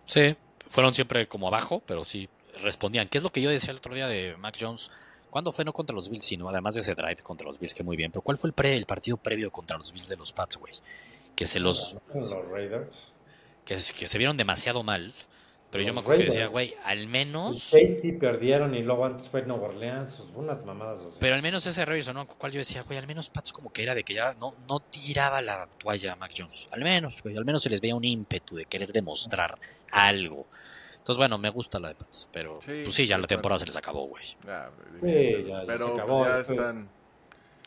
[0.03, 0.35] Sí,
[0.67, 2.27] fueron siempre como abajo, pero sí
[2.61, 3.07] respondían.
[3.07, 4.91] ¿Qué es lo que yo decía el otro día de Mac Jones?
[5.29, 7.83] ¿Cuándo fue no contra los Bills, sino además de ese drive contra los Bills que
[7.83, 8.11] muy bien?
[8.11, 10.73] Pero ¿cuál fue el pre, el partido previo contra los Bills de los Pats, güey?
[11.37, 13.13] Que se los, los Raiders.
[13.63, 15.13] Que, que se vieron demasiado mal
[15.71, 17.61] pero yo me acuerdo que decía, güey, al menos.
[17.61, 21.17] Safety perdieron y luego antes fue Nueva Orleans, pues, unas mamadas así.
[21.19, 22.27] Pero al menos ese error ¿no?
[22.27, 24.79] Cual yo decía, güey, al menos Pats como que era de que ya no, no
[24.79, 26.67] tiraba la toalla a Mac Jones.
[26.71, 29.59] Al menos, güey, al menos se les veía un ímpetu de querer demostrar
[29.91, 30.47] algo.
[30.97, 33.77] Entonces, bueno, me gusta la de Pats, pero pues sí, ya la temporada se les
[33.77, 34.23] acabó, güey.
[34.23, 36.25] sí, ya, ya se acabó.
[36.25, 36.89] Ya están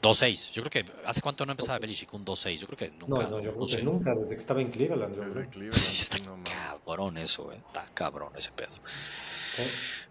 [0.02, 0.50] 2-6.
[0.52, 0.92] Yo creo que.
[1.06, 2.56] ¿Hace cuánto no empezaba Belichick un 2-6?
[2.56, 3.22] Yo creo que nunca.
[3.22, 5.14] No, no, yo creo que nunca, desde que estaba en Cleveland.
[5.50, 7.60] Cleveland sí, está cabrón eso, eh.
[7.66, 8.74] Está cabrón ese pedo.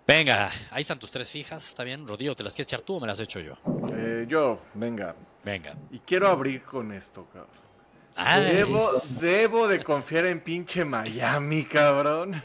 [0.08, 2.08] Venga, ahí están tus tres fijas, ¿está bien?
[2.08, 3.56] Rodrigo, ¿te las quieres echar tú o me las he hecho yo?
[3.94, 5.16] Eh, yo, venga.
[5.44, 5.76] Venga.
[5.92, 7.62] Y quiero abrir con esto, cabrón.
[8.46, 12.42] Debo, debo de confiar en pinche Miami, cabrón.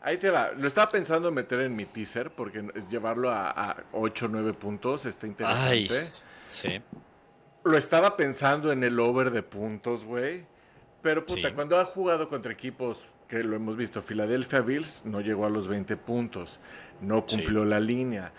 [0.00, 0.52] Ahí te va.
[0.52, 5.04] Lo estaba pensando meter en mi teaser porque llevarlo a, a 8 o 9 puntos
[5.04, 5.68] está interesante.
[5.68, 5.88] Ay.
[6.48, 6.80] Sí.
[7.64, 10.44] Lo estaba pensando en el over de puntos, güey.
[11.02, 15.46] Pero puta, cuando ha jugado contra equipos que lo hemos visto, Philadelphia Bills no llegó
[15.46, 16.60] a los 20 puntos,
[17.00, 18.32] no cumplió la línea.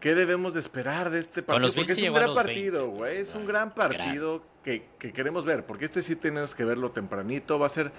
[0.00, 1.72] ¿Qué debemos de esperar de este partido?
[1.74, 3.16] porque es un gran partido, güey.
[3.18, 5.66] Es un gran partido Que, que, queremos ver.
[5.66, 7.58] Porque este sí tenemos que verlo tempranito.
[7.58, 7.90] Va a ser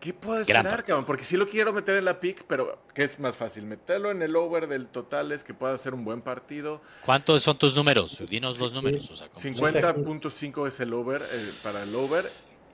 [0.00, 1.04] ¿Qué puedo esperar, cabrón?
[1.04, 3.64] Porque sí lo quiero meter en la pick, pero ¿qué es más fácil?
[3.64, 6.82] ¿Meterlo en el over del total es que pueda ser un buen partido?
[7.04, 8.22] ¿Cuántos son tus números?
[8.28, 9.10] Dinos los números.
[9.10, 12.24] 50.5 es el over, eh, para el over,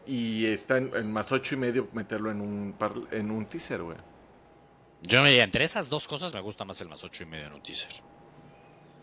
[0.07, 2.75] y está en, más ocho y medio meterlo en un,
[3.13, 3.99] en un teaser, güey.
[5.03, 7.53] Yo me entre esas dos cosas me gusta más el más ocho y medio en
[7.55, 7.93] un teaser.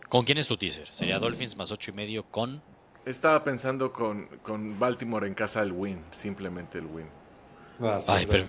[0.07, 0.87] ¿Con quién es tu teaser?
[0.87, 2.63] ¿Sería Dolphins más ocho y medio con...?
[3.05, 7.07] Estaba pensando con, con Baltimore en casa el win, simplemente el win.
[7.81, 8.47] Ah, Ay, pero,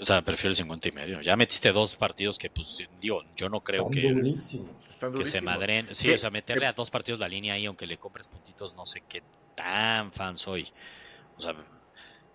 [0.00, 1.20] o sea, prefiero el 50 y medio.
[1.20, 4.34] Ya metiste dos partidos que, pues, digo, yo no creo que,
[5.16, 5.88] que se madren.
[5.94, 8.84] Sí, o sea, meterle a dos partidos la línea ahí, aunque le compres puntitos, no
[8.84, 9.22] sé qué
[9.54, 10.66] tan fan soy.
[11.36, 11.54] O sea,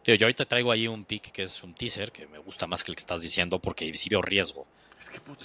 [0.03, 2.83] tío, yo ahorita traigo ahí un pick que es un teaser, que me gusta más
[2.83, 4.65] que el que estás diciendo, porque sí veo riesgo.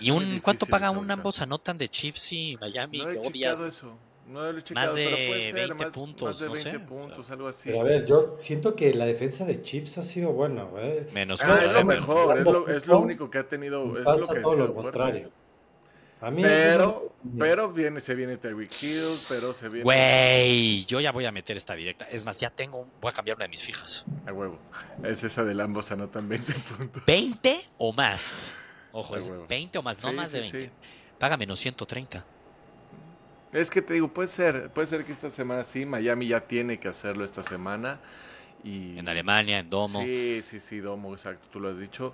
[0.01, 3.01] ¿Y un cuánto paga un ambos anotan de Chiefs y Miami?
[3.01, 3.83] que odias?
[4.27, 7.69] Más de 20 puntos, más de 20 puntos, algo así.
[7.69, 11.07] Pero a ver, yo siento que la defensa de Chiefs ha sido buena, güey.
[11.13, 13.99] Menos ah, es lo mejor, es lo, es lo, único que ha tenido.
[13.99, 15.31] Es pasa lo que todo lo contrario.
[16.21, 19.85] A mí pero, pero viene, se viene Terry Hill, pero se viene.
[19.85, 22.07] Güey, yo ya voy a meter esta directa.
[22.07, 24.07] Es más, ya tengo, voy a cambiar una de mis fijas.
[24.27, 24.59] A huevo.
[25.03, 27.03] Es esa del ambos anotan 20 puntos.
[27.05, 28.55] ¿20 o más?
[28.93, 30.61] Ojo, es 20 o más, no más de 20.
[30.61, 30.71] Sí.
[31.19, 32.25] Paga menos 130.
[33.55, 36.81] Es que te digo, puede ser, puede ser que esta semana sí, Miami ya tiene
[36.81, 38.01] que hacerlo esta semana.
[38.65, 38.99] Y...
[38.99, 40.03] En Alemania, en Domo.
[40.03, 42.13] Sí, sí, sí, Domo, exacto, tú lo has dicho.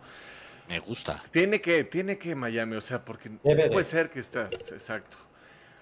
[0.68, 1.22] Me gusta.
[1.30, 5.16] Tiene que, tiene que Miami, o sea, porque puede ser que estás, exacto.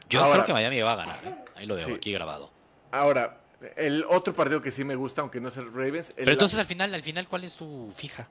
[0.08, 1.34] Yo creo que Miami va a ganar, ¿eh?
[1.56, 2.50] ahí lo dejo aquí grabado.
[2.92, 3.40] Ahora,
[3.76, 6.12] el otro partido que sí me gusta, aunque no es el Ravens.
[6.14, 8.28] Pero entonces al final, al final, ¿cuál es tu fija?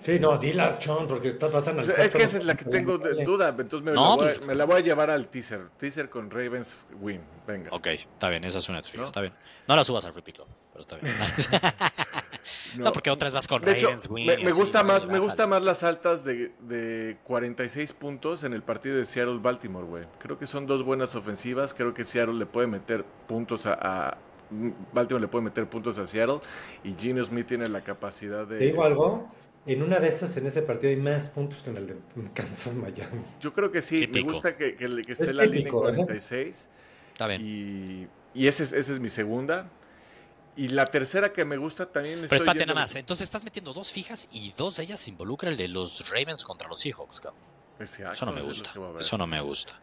[0.00, 2.06] Sí, no, dilas, John, porque vas a analizar.
[2.06, 4.64] Es que esa es la que tengo duda, entonces me, la voy, pues, me, la
[4.64, 5.68] voy, a llevar al teaser.
[5.78, 7.68] Teaser con Ravens win, venga.
[7.72, 9.34] Ok, está bien, esa es una de tus está bien.
[9.68, 10.36] No la subas al Free Pick
[10.72, 11.14] pero está bien.
[12.78, 14.26] no, porque otras vas con Ravens win.
[14.26, 18.96] Me, gusta más, me gusta más las altas de, de 46 puntos en el partido
[18.96, 20.04] de Seattle-Baltimore, güey.
[20.18, 24.18] Creo que son dos buenas ofensivas, creo que Seattle le puede meter puntos a, a
[24.92, 26.40] Baltimore le puede meter puntos a Seattle
[26.82, 28.58] y Gino Smith tiene la capacidad de...
[28.58, 29.30] ¿Te digo algo?
[29.72, 31.96] En una de esas, en ese partido, hay más puntos que en el de
[32.34, 33.22] Kansas Miami.
[33.40, 34.08] Yo creo que sí.
[34.12, 36.66] Me gusta que, que, esté la línea en 46.
[37.12, 37.40] Está bien.
[37.40, 39.70] Y, y esa, es, esa es mi segunda.
[40.56, 42.22] Y la tercera que me gusta también.
[42.22, 42.96] Pero espérate nada más.
[42.96, 46.68] Entonces estás metiendo dos fijas y dos de ellas involucra el de los Ravens contra
[46.68, 47.40] los Seahawks, cabrón.
[47.78, 48.72] Eso no me gusta.
[48.98, 49.80] Eso no me gusta.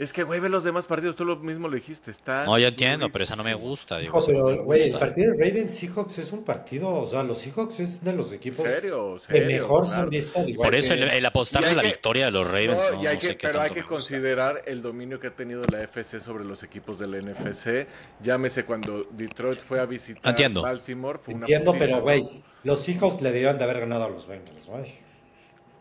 [0.00, 2.10] Es que, güey, ve los demás partidos, tú lo mismo lo dijiste.
[2.10, 3.98] Está no, yo entiendo, pero esa no me gusta.
[3.98, 7.80] Digo, pero, güey, el partido de Ravens Seahawks es un partido, o sea, los Seahawks
[7.80, 9.20] es de los equipos ¿Serio?
[9.28, 10.42] que mejor han visto.
[10.56, 13.60] Por eso el, el apostarle la victoria de los Ravens, no, no, sé qué Pero
[13.60, 17.18] hay que considerar el dominio que ha tenido la FC sobre los equipos de la
[17.18, 17.86] NFC.
[18.22, 21.18] Llámese cuando Detroit fue a visitar Baltimore.
[21.18, 25.09] Fue Entiendo, pero, güey, los Seahawks le debieron de haber ganado a los Bengals, güey.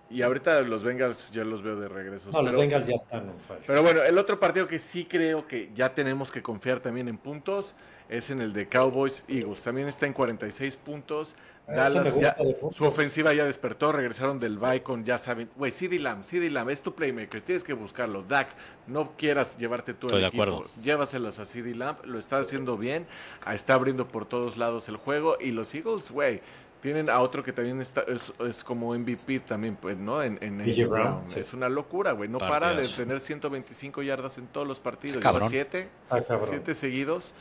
[0.09, 2.29] Y ahorita los Bengals ya los veo de regreso.
[2.31, 3.31] No, los Bengals ya están
[3.67, 7.17] Pero bueno, el otro partido que sí creo que ya tenemos que confiar también en
[7.17, 7.75] puntos
[8.09, 9.61] es en el de Cowboys Eagles.
[9.61, 11.35] También está en 46 puntos.
[11.67, 12.35] Dallas ya,
[12.73, 16.71] su ofensiva ya despertó, regresaron del bye con, ya saben, güey, CD Lamb, CD Lamb,
[16.71, 18.23] es tu playmaker, tienes que buscarlo.
[18.23, 18.47] Dak,
[18.87, 20.65] no quieras llevarte tú Estoy de acuerdo.
[20.81, 23.05] llévaselos a CD Lamb, lo está haciendo bien,
[23.53, 26.41] está abriendo por todos lados el juego y los Eagles, güey,
[26.81, 28.03] tienen a otro que también está,
[28.47, 30.23] es, como MVP también, pues, ¿no?
[30.23, 31.23] En, en Brown.
[31.35, 32.29] Es una locura, güey.
[32.29, 35.21] No para de tener 125 yardas en todos los partidos.
[35.21, 35.49] Cabrón.
[35.49, 37.33] Siete, ah, siete seguidos.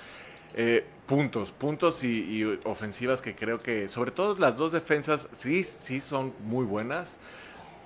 [0.55, 6.01] Eh, puntos, puntos y, ofensivas que creo que, sobre todo las dos defensas, sí, sí
[6.01, 7.18] son muy buenas.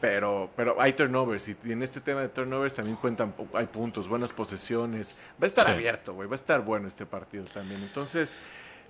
[0.00, 4.32] Pero, pero hay turnovers y en este tema de turnovers también cuentan, hay puntos, buenas
[4.32, 5.16] posesiones.
[5.40, 6.28] Va a estar abierto, güey.
[6.28, 7.80] Va a estar bueno este partido también.
[7.82, 8.34] Entonces,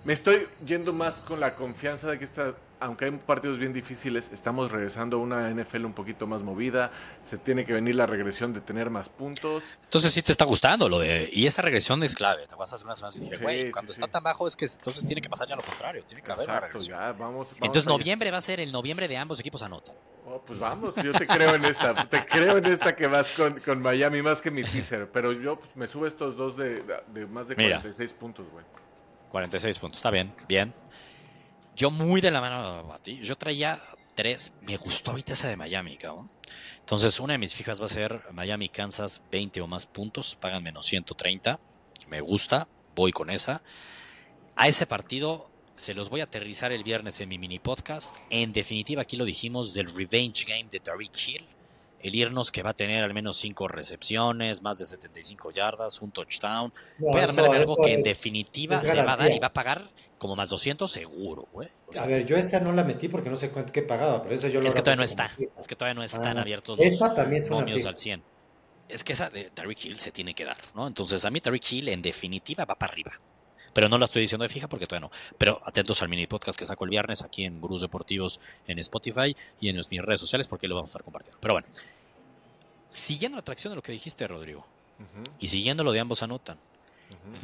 [0.05, 4.29] me estoy yendo más con la confianza de que esta, aunque hay partidos bien difíciles,
[4.33, 6.91] estamos regresando a una NFL un poquito más movida.
[7.23, 9.63] Se tiene que venir la regresión de tener más puntos.
[9.83, 11.29] Entonces sí te está gustando lo de.
[11.31, 12.45] Y esa regresión es clave.
[12.47, 14.65] Te vas a hacer unas semanas y dije, güey, cuando está tan bajo es que
[14.65, 16.03] entonces tiene que pasar ya lo contrario.
[16.05, 16.99] Tiene que haber una regresión.
[17.61, 19.95] entonces noviembre va a ser el noviembre de ambos equipos anotan.
[20.25, 22.07] Oh, pues vamos, yo te creo en esta.
[22.07, 25.09] te creo en esta que vas con, con Miami más que mi teaser.
[25.11, 26.83] Pero yo pues, me subo estos dos de,
[27.13, 28.65] de más de 46 puntos, güey.
[29.33, 30.75] 46 puntos, está bien, bien.
[31.75, 33.19] Yo muy de la mano a ti.
[33.23, 33.81] Yo traía
[34.13, 34.53] tres.
[34.61, 36.29] Me gustó ahorita esa de Miami, cabrón.
[36.81, 40.35] Entonces, una de mis fijas va a ser Miami, Kansas, 20 o más puntos.
[40.35, 41.59] Pagan menos 130.
[42.09, 42.67] Me gusta.
[42.95, 43.63] Voy con esa.
[44.55, 48.15] A ese partido se los voy a aterrizar el viernes en mi mini podcast.
[48.29, 51.47] En definitiva, aquí lo dijimos del Revenge Game de Tariq Hill.
[52.03, 56.11] El irnos que va a tener al menos 5 recepciones, más de 75 yardas, un
[56.11, 56.71] touchdown.
[56.99, 59.81] Voy a armar algo que en definitiva se va a dar y va a pagar
[60.17, 61.67] como más 200 seguro, güey.
[61.99, 64.47] a ver, yo esta no la metí porque no sé cuánto que pagaba, pero esa
[64.47, 67.85] yo Es que todavía no está, es que todavía no están ah, abiertos los momios
[67.85, 68.23] al 100.
[68.87, 70.87] Es que esa de Tariq Hill se tiene que dar, ¿no?
[70.87, 73.19] Entonces a mí Tariq Hill en definitiva va para arriba.
[73.73, 75.35] Pero no la estoy diciendo de fija porque todavía no.
[75.37, 79.35] Pero atentos al mini podcast que saco el viernes aquí en Gurús Deportivos en Spotify
[79.59, 81.39] y en mis redes sociales porque lo vamos a estar compartiendo.
[81.41, 81.67] Pero bueno,
[82.93, 84.65] siguiendo la atracción de lo que dijiste, Rodrigo,
[85.39, 86.57] y siguiendo lo de ambos anotan,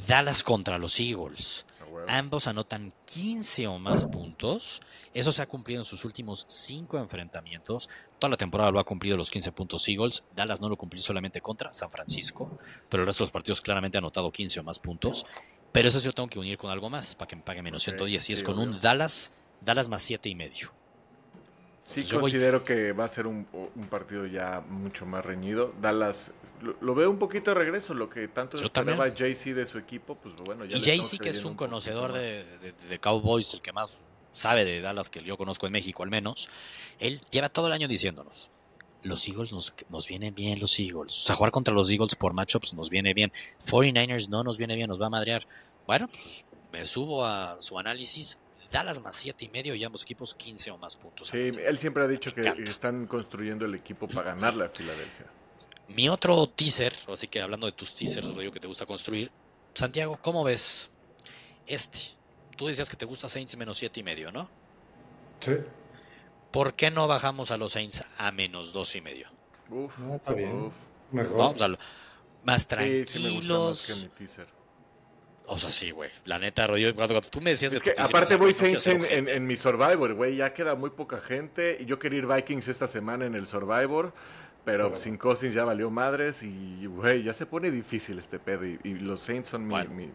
[0.07, 1.65] Dallas contra los Eagles.
[2.07, 4.81] Ambos anotan 15 o más puntos.
[5.13, 7.89] Eso se ha cumplido en sus últimos 5 enfrentamientos.
[8.19, 10.23] Toda la temporada lo ha cumplido los 15 puntos Eagles.
[10.35, 12.57] Dallas no lo cumplió solamente contra San Francisco,
[12.89, 15.25] pero el resto de los partidos claramente ha anotado 15 o más puntos.
[15.71, 17.83] Pero eso sí yo tengo que unir con algo más para que me pague menos
[17.83, 18.29] 110.
[18.29, 20.71] Y es con un Dallas, Dallas más 7 y medio.
[21.93, 23.45] Sí, considero que va a ser un,
[23.89, 25.73] partido ya mucho más reñido.
[25.81, 26.31] Dallas
[26.61, 30.35] lo, veo un poquito de regreso, lo que tanto esperaba JC de su equipo, pues
[30.45, 30.65] bueno.
[30.65, 34.01] Ya y JC, que es un, conocedor de, Cowboys, el que más
[34.33, 36.49] sabe de Dallas que yo conozco en México al menos,
[36.99, 38.51] él lleva todo el año diciéndonos,
[39.01, 41.17] los Eagles nos, nos, vienen bien los Eagles.
[41.17, 43.31] O sea, jugar contra los Eagles por matchups nos viene bien.
[43.65, 45.47] 49ers no nos viene bien, nos va a madrear.
[45.87, 48.37] Bueno, pues me subo a su análisis.
[48.71, 51.27] Dallas más siete y medio y ambos equipos 15 o más puntos.
[51.27, 55.25] Sí, él siempre ha dicho que están construyendo el equipo para ganarle a Filadelfia.
[55.89, 59.31] Mi otro teaser, así que hablando de tus teasers, digo que te gusta construir.
[59.73, 60.89] Santiago, ¿cómo ves
[61.65, 61.99] este?
[62.55, 64.49] Tú decías que te gusta Saints menos siete y medio, ¿no?
[65.39, 65.53] Sí.
[66.51, 69.29] ¿Por qué no bajamos a los Saints a menos dos y medio?
[69.69, 70.71] Uf, ah, está bien.
[71.11, 71.37] Mejor.
[71.37, 71.79] Vamos a lo,
[72.43, 74.09] más tranquilos.
[75.51, 76.11] O sea, sí, güey.
[76.25, 77.79] La neta, Rodrigo, cuando tú me decías...
[77.79, 80.35] que, aparte voy Saints en, mi Survivor, güey.
[80.35, 81.77] Ya queda muy poca gente.
[81.79, 84.13] Y yo quería ir Vikings esta semana en el Survivor.
[84.63, 86.43] Pero sin Cousins ya valió madres.
[86.43, 88.63] Y, güey, ya se pone difícil este pedo.
[88.63, 90.11] Y, los Saints son mi,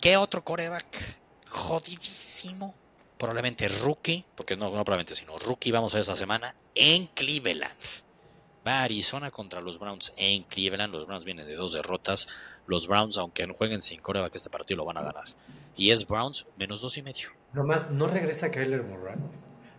[0.00, 0.86] ¿Qué otro coreback
[1.46, 2.74] jodidísimo?
[3.16, 4.24] Probablemente rookie.
[4.34, 6.56] Porque no, no probablemente, sino rookie vamos a ver esta semana.
[6.74, 7.76] En Cleveland.
[8.66, 10.92] Va Arizona contra los Browns en Cleveland.
[10.92, 12.58] Los Browns vienen de dos derrotas.
[12.66, 15.24] Los Browns, aunque no jueguen sin coreback este partido, lo van a ganar.
[15.76, 17.28] Y es Browns menos dos y medio.
[17.54, 19.16] Nomás, ¿no regresa Kyler Murray?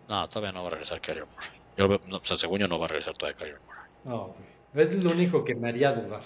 [0.10, 2.00] No, todavía no va a regresar Kyler Murray.
[2.12, 3.82] o sea, según yo no va a regresar todavía Kyler Murray.
[4.04, 4.36] No,
[4.74, 6.22] es lo único que me haría dudar.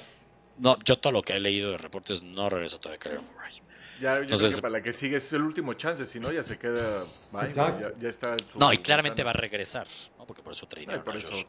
[0.57, 3.61] No, yo todo lo que he leído de reportes no regresa todavía Kyler Murray.
[4.01, 7.03] Ya, Entonces, para la que sigue es el último chance, si no ya se queda.
[7.33, 9.87] ya, ya, está no, y claramente va a regresar,
[10.17, 10.25] ¿no?
[10.25, 11.45] porque por eso trajeron a Josh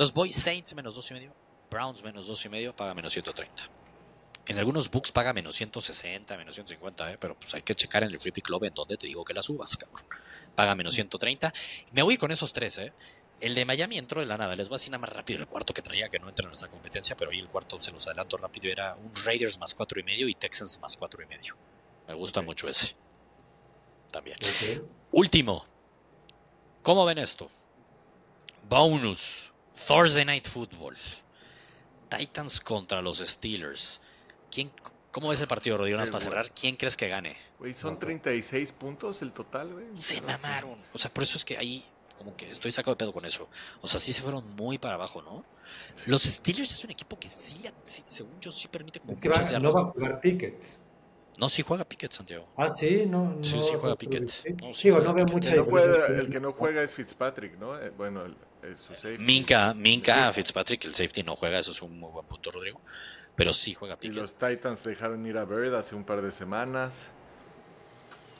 [0.00, 1.34] entonces voy Saints menos dos y medio,
[1.70, 3.64] Browns menos dos y medio, paga menos 130.
[4.46, 7.18] En algunos books paga menos 160, menos 150, ¿eh?
[7.20, 9.34] pero pues hay que checar en el Free Pick Club en donde te digo que
[9.34, 10.02] la subas, cabrón.
[10.54, 11.52] Paga menos 130.
[11.90, 12.94] Me voy con esos tres, ¿eh?
[13.42, 14.56] El de Miami entró de la nada.
[14.56, 16.48] Les voy a decir nada más rápido el cuarto que traía, que no entra en
[16.48, 18.72] nuestra competencia, pero ahí el cuarto se los adelanto rápido.
[18.72, 21.58] Era un Raiders más cuatro y medio y Texans más cuatro y medio.
[22.08, 22.96] Me gusta mucho ese.
[24.10, 24.38] También.
[25.12, 25.66] Último.
[26.80, 27.50] ¿Cómo ven esto?
[28.66, 29.49] Bonus.
[29.86, 30.96] Thursday Night Football.
[32.08, 34.00] Titans contra los Steelers.
[34.50, 34.70] ¿Quién,
[35.10, 35.98] ¿Cómo ves el partido, Rodrigo?
[35.98, 37.36] para cerrar, ¿quién crees que gane?
[37.58, 39.86] Güey, son 36 puntos el total, güey.
[39.98, 40.78] Se mamaron.
[40.92, 41.84] O sea, por eso es que ahí,
[42.16, 43.48] como que estoy sacado de pedo con eso.
[43.80, 45.44] O sea, sí se fueron muy para abajo, ¿no?
[46.06, 49.80] Los Steelers es un equipo que sí, según yo, sí permite como muchas No va
[49.80, 50.64] a jugar Pickett.
[51.38, 52.44] No, sí juega Pickett, Santiago.
[52.56, 53.38] Ah, sí, no.
[53.40, 54.30] Sí, sí juega Pickett.
[54.60, 57.80] No, no veo mucha El que no juega es Fitzpatrick, ¿no?
[57.80, 58.36] Eh, bueno, el,
[59.18, 62.80] Minka, Minka Fitzpatrick, el safety no juega, eso es un muy buen punto, Rodrigo.
[63.36, 64.16] Pero sí juega Pickett.
[64.16, 66.94] Y los Titans dejaron ir a Bird hace un par de semanas.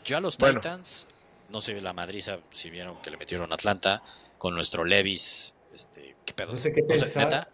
[0.04, 1.06] Yo a los Titans,
[1.48, 4.02] no sé la madriza si vieron que le metieron a Atlanta
[4.38, 5.54] con nuestro Levis.
[5.72, 6.52] Este, ¿Qué pedo?
[6.52, 7.50] No sé qué pensar.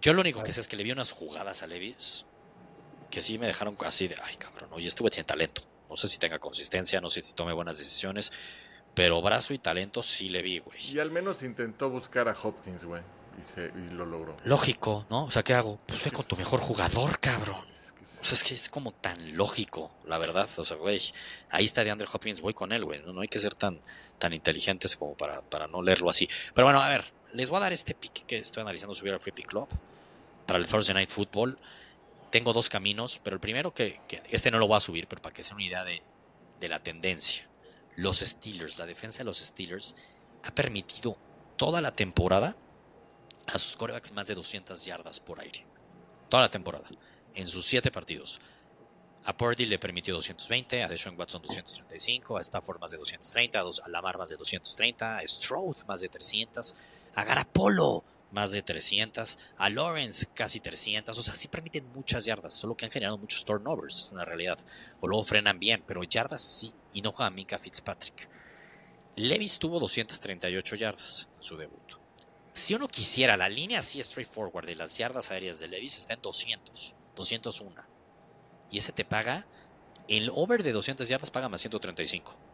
[0.00, 2.24] yo lo único que sé es que le vi unas jugadas a Levis
[3.10, 5.62] que sí me dejaron así de, ay cabrón, oye, este güey tiene talento.
[5.88, 8.32] No sé si tenga consistencia, no sé si tome buenas decisiones,
[8.98, 10.76] pero brazo y talento sí le vi, güey.
[10.92, 13.00] Y al menos intentó buscar a Hopkins, güey.
[13.56, 14.36] Y, lo logró.
[14.42, 15.26] Lógico, ¿no?
[15.26, 15.78] O sea, ¿qué hago?
[15.86, 17.64] Pues ve con tu mejor jugador, cabrón.
[18.20, 20.48] O sea, es que es como tan lógico, la verdad.
[20.56, 21.00] O sea, güey,
[21.50, 23.00] ahí está de Andrew Hopkins, voy con él, güey.
[23.06, 23.80] No, hay que ser tan,
[24.18, 26.28] tan inteligentes como para, para no leerlo así.
[26.52, 29.20] Pero bueno, a ver, les voy a dar este pick que estoy analizando subir al
[29.20, 29.68] Free Pick Club
[30.44, 31.56] para el Thursday Night Football.
[32.32, 35.22] Tengo dos caminos, pero el primero que, que este no lo voy a subir, pero
[35.22, 36.02] para que sea una idea de,
[36.58, 37.47] de la tendencia
[37.98, 39.96] los Steelers, la defensa de los Steelers,
[40.44, 41.18] ha permitido
[41.56, 42.54] toda la temporada
[43.46, 45.66] a sus corebacks más de 200 yardas por aire.
[46.28, 46.88] Toda la temporada.
[47.34, 48.40] En sus siete partidos.
[49.24, 53.88] A Purdy le permitió 220, a Deshaun Watson 235, a Stafford más de 230, a
[53.88, 56.76] Lamar más de 230, a Stroud más de 300.
[57.16, 59.38] A Garapolo, más de 300.
[59.56, 61.16] A Lawrence, casi 300.
[61.16, 64.58] O sea, sí permiten muchas yardas, solo que han generado muchos turnovers, es una realidad.
[65.00, 68.28] O luego frenan bien, pero yardas sí, y no juega Minka Fitzpatrick.
[69.16, 71.92] Levis tuvo 238 yardas en su debut.
[72.52, 76.22] Si uno quisiera, la línea así straightforward de las yardas aéreas de Levis está en
[76.22, 77.82] 200, 201.
[78.70, 79.46] Y ese te paga,
[80.08, 82.47] el over de 200 yardas paga más 135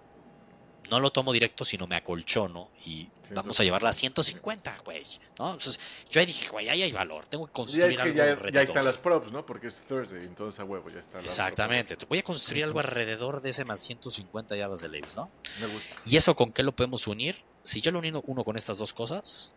[0.91, 5.05] no lo tomo directo, sino me acolchono y vamos a llevarla a 150, güey.
[5.39, 5.53] ¿no?
[5.53, 5.78] Entonces,
[6.11, 8.53] yo ahí dije, güey, ahí hay valor, tengo que construir algo ya, alrededor.
[8.53, 9.45] Ya están las props, ¿no?
[9.45, 11.20] Porque es Thursday, entonces a huevo ya está.
[11.20, 15.30] Exactamente, voy a construir algo alrededor de ese más 150 yardas de Levis, ¿no?
[15.61, 15.97] Me gusta.
[16.07, 17.37] ¿Y eso con qué lo podemos unir?
[17.62, 19.53] Si yo lo uno uno con estas dos cosas,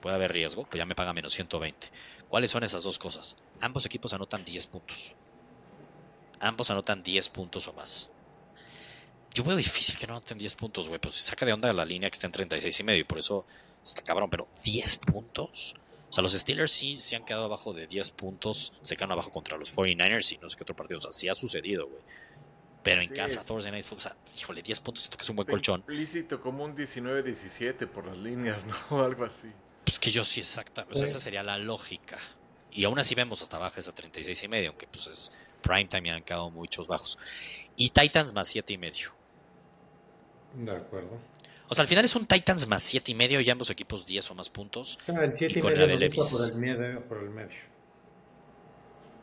[0.00, 1.88] puede haber riesgo, pues ya me paga menos 120.
[2.28, 3.36] ¿Cuáles son esas dos cosas?
[3.60, 5.16] Ambos equipos anotan 10 puntos.
[6.40, 8.08] Ambos anotan 10 puntos o más.
[9.34, 11.00] Yo veo difícil que no anoten 10 puntos, güey.
[11.00, 13.00] Pues se saca de onda la línea que está en 36 y medio.
[13.00, 13.46] Y por eso
[13.84, 14.28] está cabrón.
[14.30, 15.74] Pero 10 puntos.
[16.10, 18.74] O sea, los Steelers sí se han quedado abajo de 10 puntos.
[18.82, 20.98] Se quedan abajo contra los 49ers y no sé qué otro partido.
[20.98, 22.02] O sea, sí ha sucedido, güey.
[22.82, 25.36] Pero en casa, Thursday Night Football, o sea, híjole, 10 puntos, siento que es un
[25.36, 25.84] buen colchón.
[25.86, 29.04] Lícito, como un 19-17 por las líneas, ¿no?
[29.04, 29.48] Algo así.
[29.84, 30.86] Pues que yo sí, exacta.
[30.90, 32.18] O sea, esa sería la lógica.
[32.72, 36.08] Y aún así vemos hasta bajas a 36 y medio, aunque pues es prime time
[36.08, 37.18] y han quedado muchos bajos.
[37.76, 39.21] Y Titans más 7 y medio.
[40.54, 41.18] De acuerdo.
[41.68, 44.30] O sea, al final es un Titans más 7 y medio y ambos equipos 10
[44.30, 44.98] o más puntos.
[45.08, 46.30] Ah, el 7 y, con medio la de Levis.
[46.30, 47.58] Por el, medio, por el medio.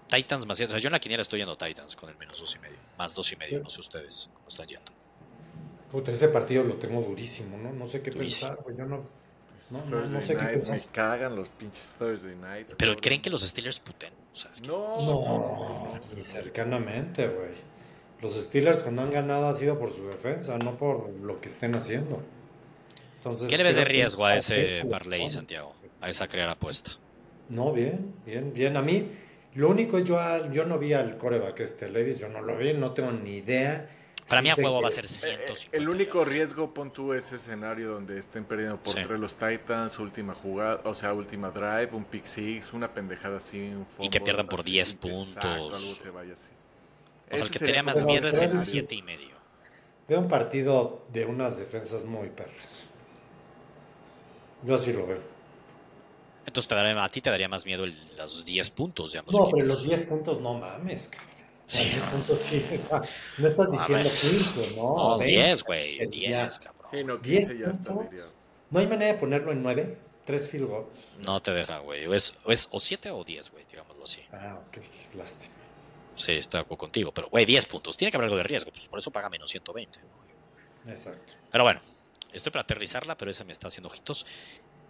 [0.07, 0.71] Titans más 7.
[0.71, 2.77] O sea, yo en la quiniela estoy yendo Titans con el menos 2 y medio.
[2.97, 3.59] Más 2 y medio.
[3.61, 4.91] No sé ustedes cómo están yendo.
[5.91, 7.71] Puta, ese partido lo tengo durísimo, ¿no?
[7.71, 9.05] No sé qué pensar, pues yo no.
[9.69, 10.77] No, no, no, sé qué pensar.
[10.77, 12.73] Me cagan los pinches Thursday nights.
[12.77, 14.11] Pero ¿creen que los Steelers puten?
[14.33, 17.53] O sea, es que no, no, ni cercanamente, güey.
[18.21, 21.75] Los Steelers cuando han ganado ha sido por su defensa, no por lo que estén
[21.75, 22.21] haciendo.
[23.47, 25.73] ¿Qué le ves de riesgo a ese parlay, Santiago?
[26.01, 26.91] A esa crear apuesta.
[27.49, 28.77] No, bien, bien, bien.
[28.77, 29.07] A mí,
[29.55, 30.19] lo único, yo,
[30.51, 33.89] yo no vi al coreback este Levis, yo no lo vi, no tengo ni idea.
[34.27, 35.75] Para mí a juego va a ser 150.
[35.75, 39.97] Eh, el único riesgo, pon tú ese escenario donde estén perdiendo por tres los Titans,
[39.97, 44.21] última jugada, o sea, última drive, un pick six, una pendejada así, un Y que
[44.21, 45.43] pierdan por 10 puntos.
[45.43, 46.58] algo se vaya así.
[47.31, 49.35] O sea, el que tenía más miedo es el 7 y medio.
[50.07, 52.87] Veo un partido de unas defensas muy perros.
[54.63, 55.21] Yo así lo veo.
[56.45, 59.35] Entonces te daría, a ti te daría más miedo los 10 puntos, digamos.
[59.35, 61.29] No, pero los 10 puntos no mames, cabrón.
[61.67, 61.89] Sí.
[61.89, 62.65] 10 puntos sí,
[63.37, 64.95] no estás diciendo 15, ¿no?
[64.95, 66.87] No, 10, güey, 10, cabrón.
[66.91, 68.25] Sí, no, 15 ya está, diría.
[68.71, 69.97] ¿No hay manera de ponerlo en 9?
[70.25, 70.89] ¿Tres field goals?
[71.19, 72.07] No te deja, güey.
[72.07, 74.21] O es, o, es, o 7 o 10, güey, digámoslo así.
[74.31, 74.77] Ah, ok,
[75.15, 75.53] lástima.
[76.19, 77.13] Sí, está contigo.
[77.13, 77.95] Pero, güey, 10 puntos.
[77.95, 78.71] Tiene que haber algo de riesgo.
[78.71, 80.01] Pues por eso paga menos 120.
[80.89, 81.33] Exacto.
[81.49, 81.79] Pero bueno,
[82.33, 84.25] estoy para aterrizarla, pero ese me está haciendo ojitos.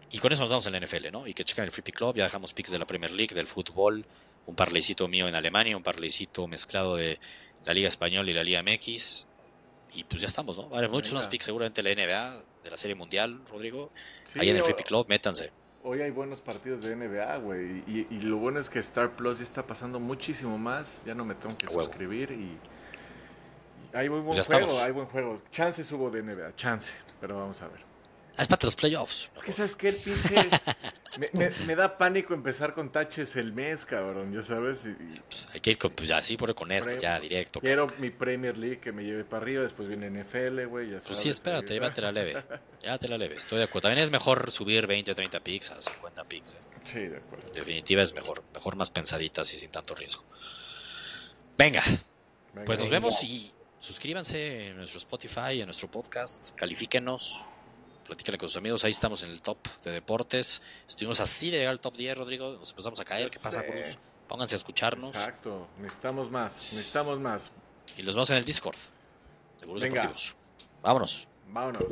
[0.09, 1.27] Y con eso nos vamos en la NFL, ¿no?
[1.27, 2.15] Y que chequen el Free Pick Club.
[2.15, 4.07] Ya dejamos picks de la Premier League, del fútbol.
[4.47, 7.19] Un parleycito mío en Alemania, un parleycito mezclado de
[7.63, 9.27] la Liga Española y la Liga MX.
[9.93, 10.67] Y pues ya estamos, ¿no?
[10.69, 13.91] Vale, muchos más picks seguramente la NBA, de la Serie Mundial, Rodrigo.
[14.33, 15.51] Ahí en el Free Pick Club, métanse
[15.83, 17.83] hoy hay buenos partidos de NBA, güey.
[17.87, 21.03] Y, lo bueno es que Star Plus ya está pasando muchísimo más.
[21.05, 22.57] Ya no me tengo que suscribir y,
[23.93, 25.41] hay buen, buen juego, hay buen juego.
[25.51, 27.88] Chance hubo de NBA, chance, pero vamos a ver.
[28.37, 29.29] Ah, es para los playoffs.
[29.35, 30.49] Es que sabes que el pinche.
[31.33, 34.85] me, me, da pánico empezar con taches el mes, cabrón, ya sabes.
[34.85, 37.59] Y, pues hay que ir con, pues ya sí, por con este, ya directo.
[37.59, 40.97] Quiero mi Premier League que me lleve para arriba, después viene NFL, güey.
[40.99, 42.43] Pues sí, espérate, llévatela leve.
[42.81, 43.89] Llévatela leve, estoy de acuerdo.
[43.89, 46.53] También es mejor subir 20 o 30 picks a 50 picks.
[46.53, 46.57] Eh.
[46.83, 47.47] Sí, de acuerdo.
[47.47, 50.23] En definitiva es mejor, mejor más pensaditas y sin tanto riesgo.
[51.57, 51.83] Venga,
[52.65, 57.45] pues nos vemos y suscríbanse en nuestro Spotify, en nuestro podcast, califíquenos
[58.09, 58.83] platícale con sus amigos.
[58.83, 60.61] Ahí estamos en el top de deportes.
[60.87, 62.57] Estuvimos así de llegar al top 10, Rodrigo.
[62.59, 63.29] Nos empezamos a caer.
[63.29, 63.97] ¿Qué pasa, Cruz?
[64.27, 65.15] Pónganse a escucharnos.
[65.15, 65.67] Exacto.
[65.79, 66.53] Necesitamos más.
[66.53, 67.51] Necesitamos más.
[67.97, 68.77] Y los vemos en el Discord
[69.61, 70.35] de Deportivos.
[70.81, 71.27] Vámonos.
[71.47, 71.83] Vámonos.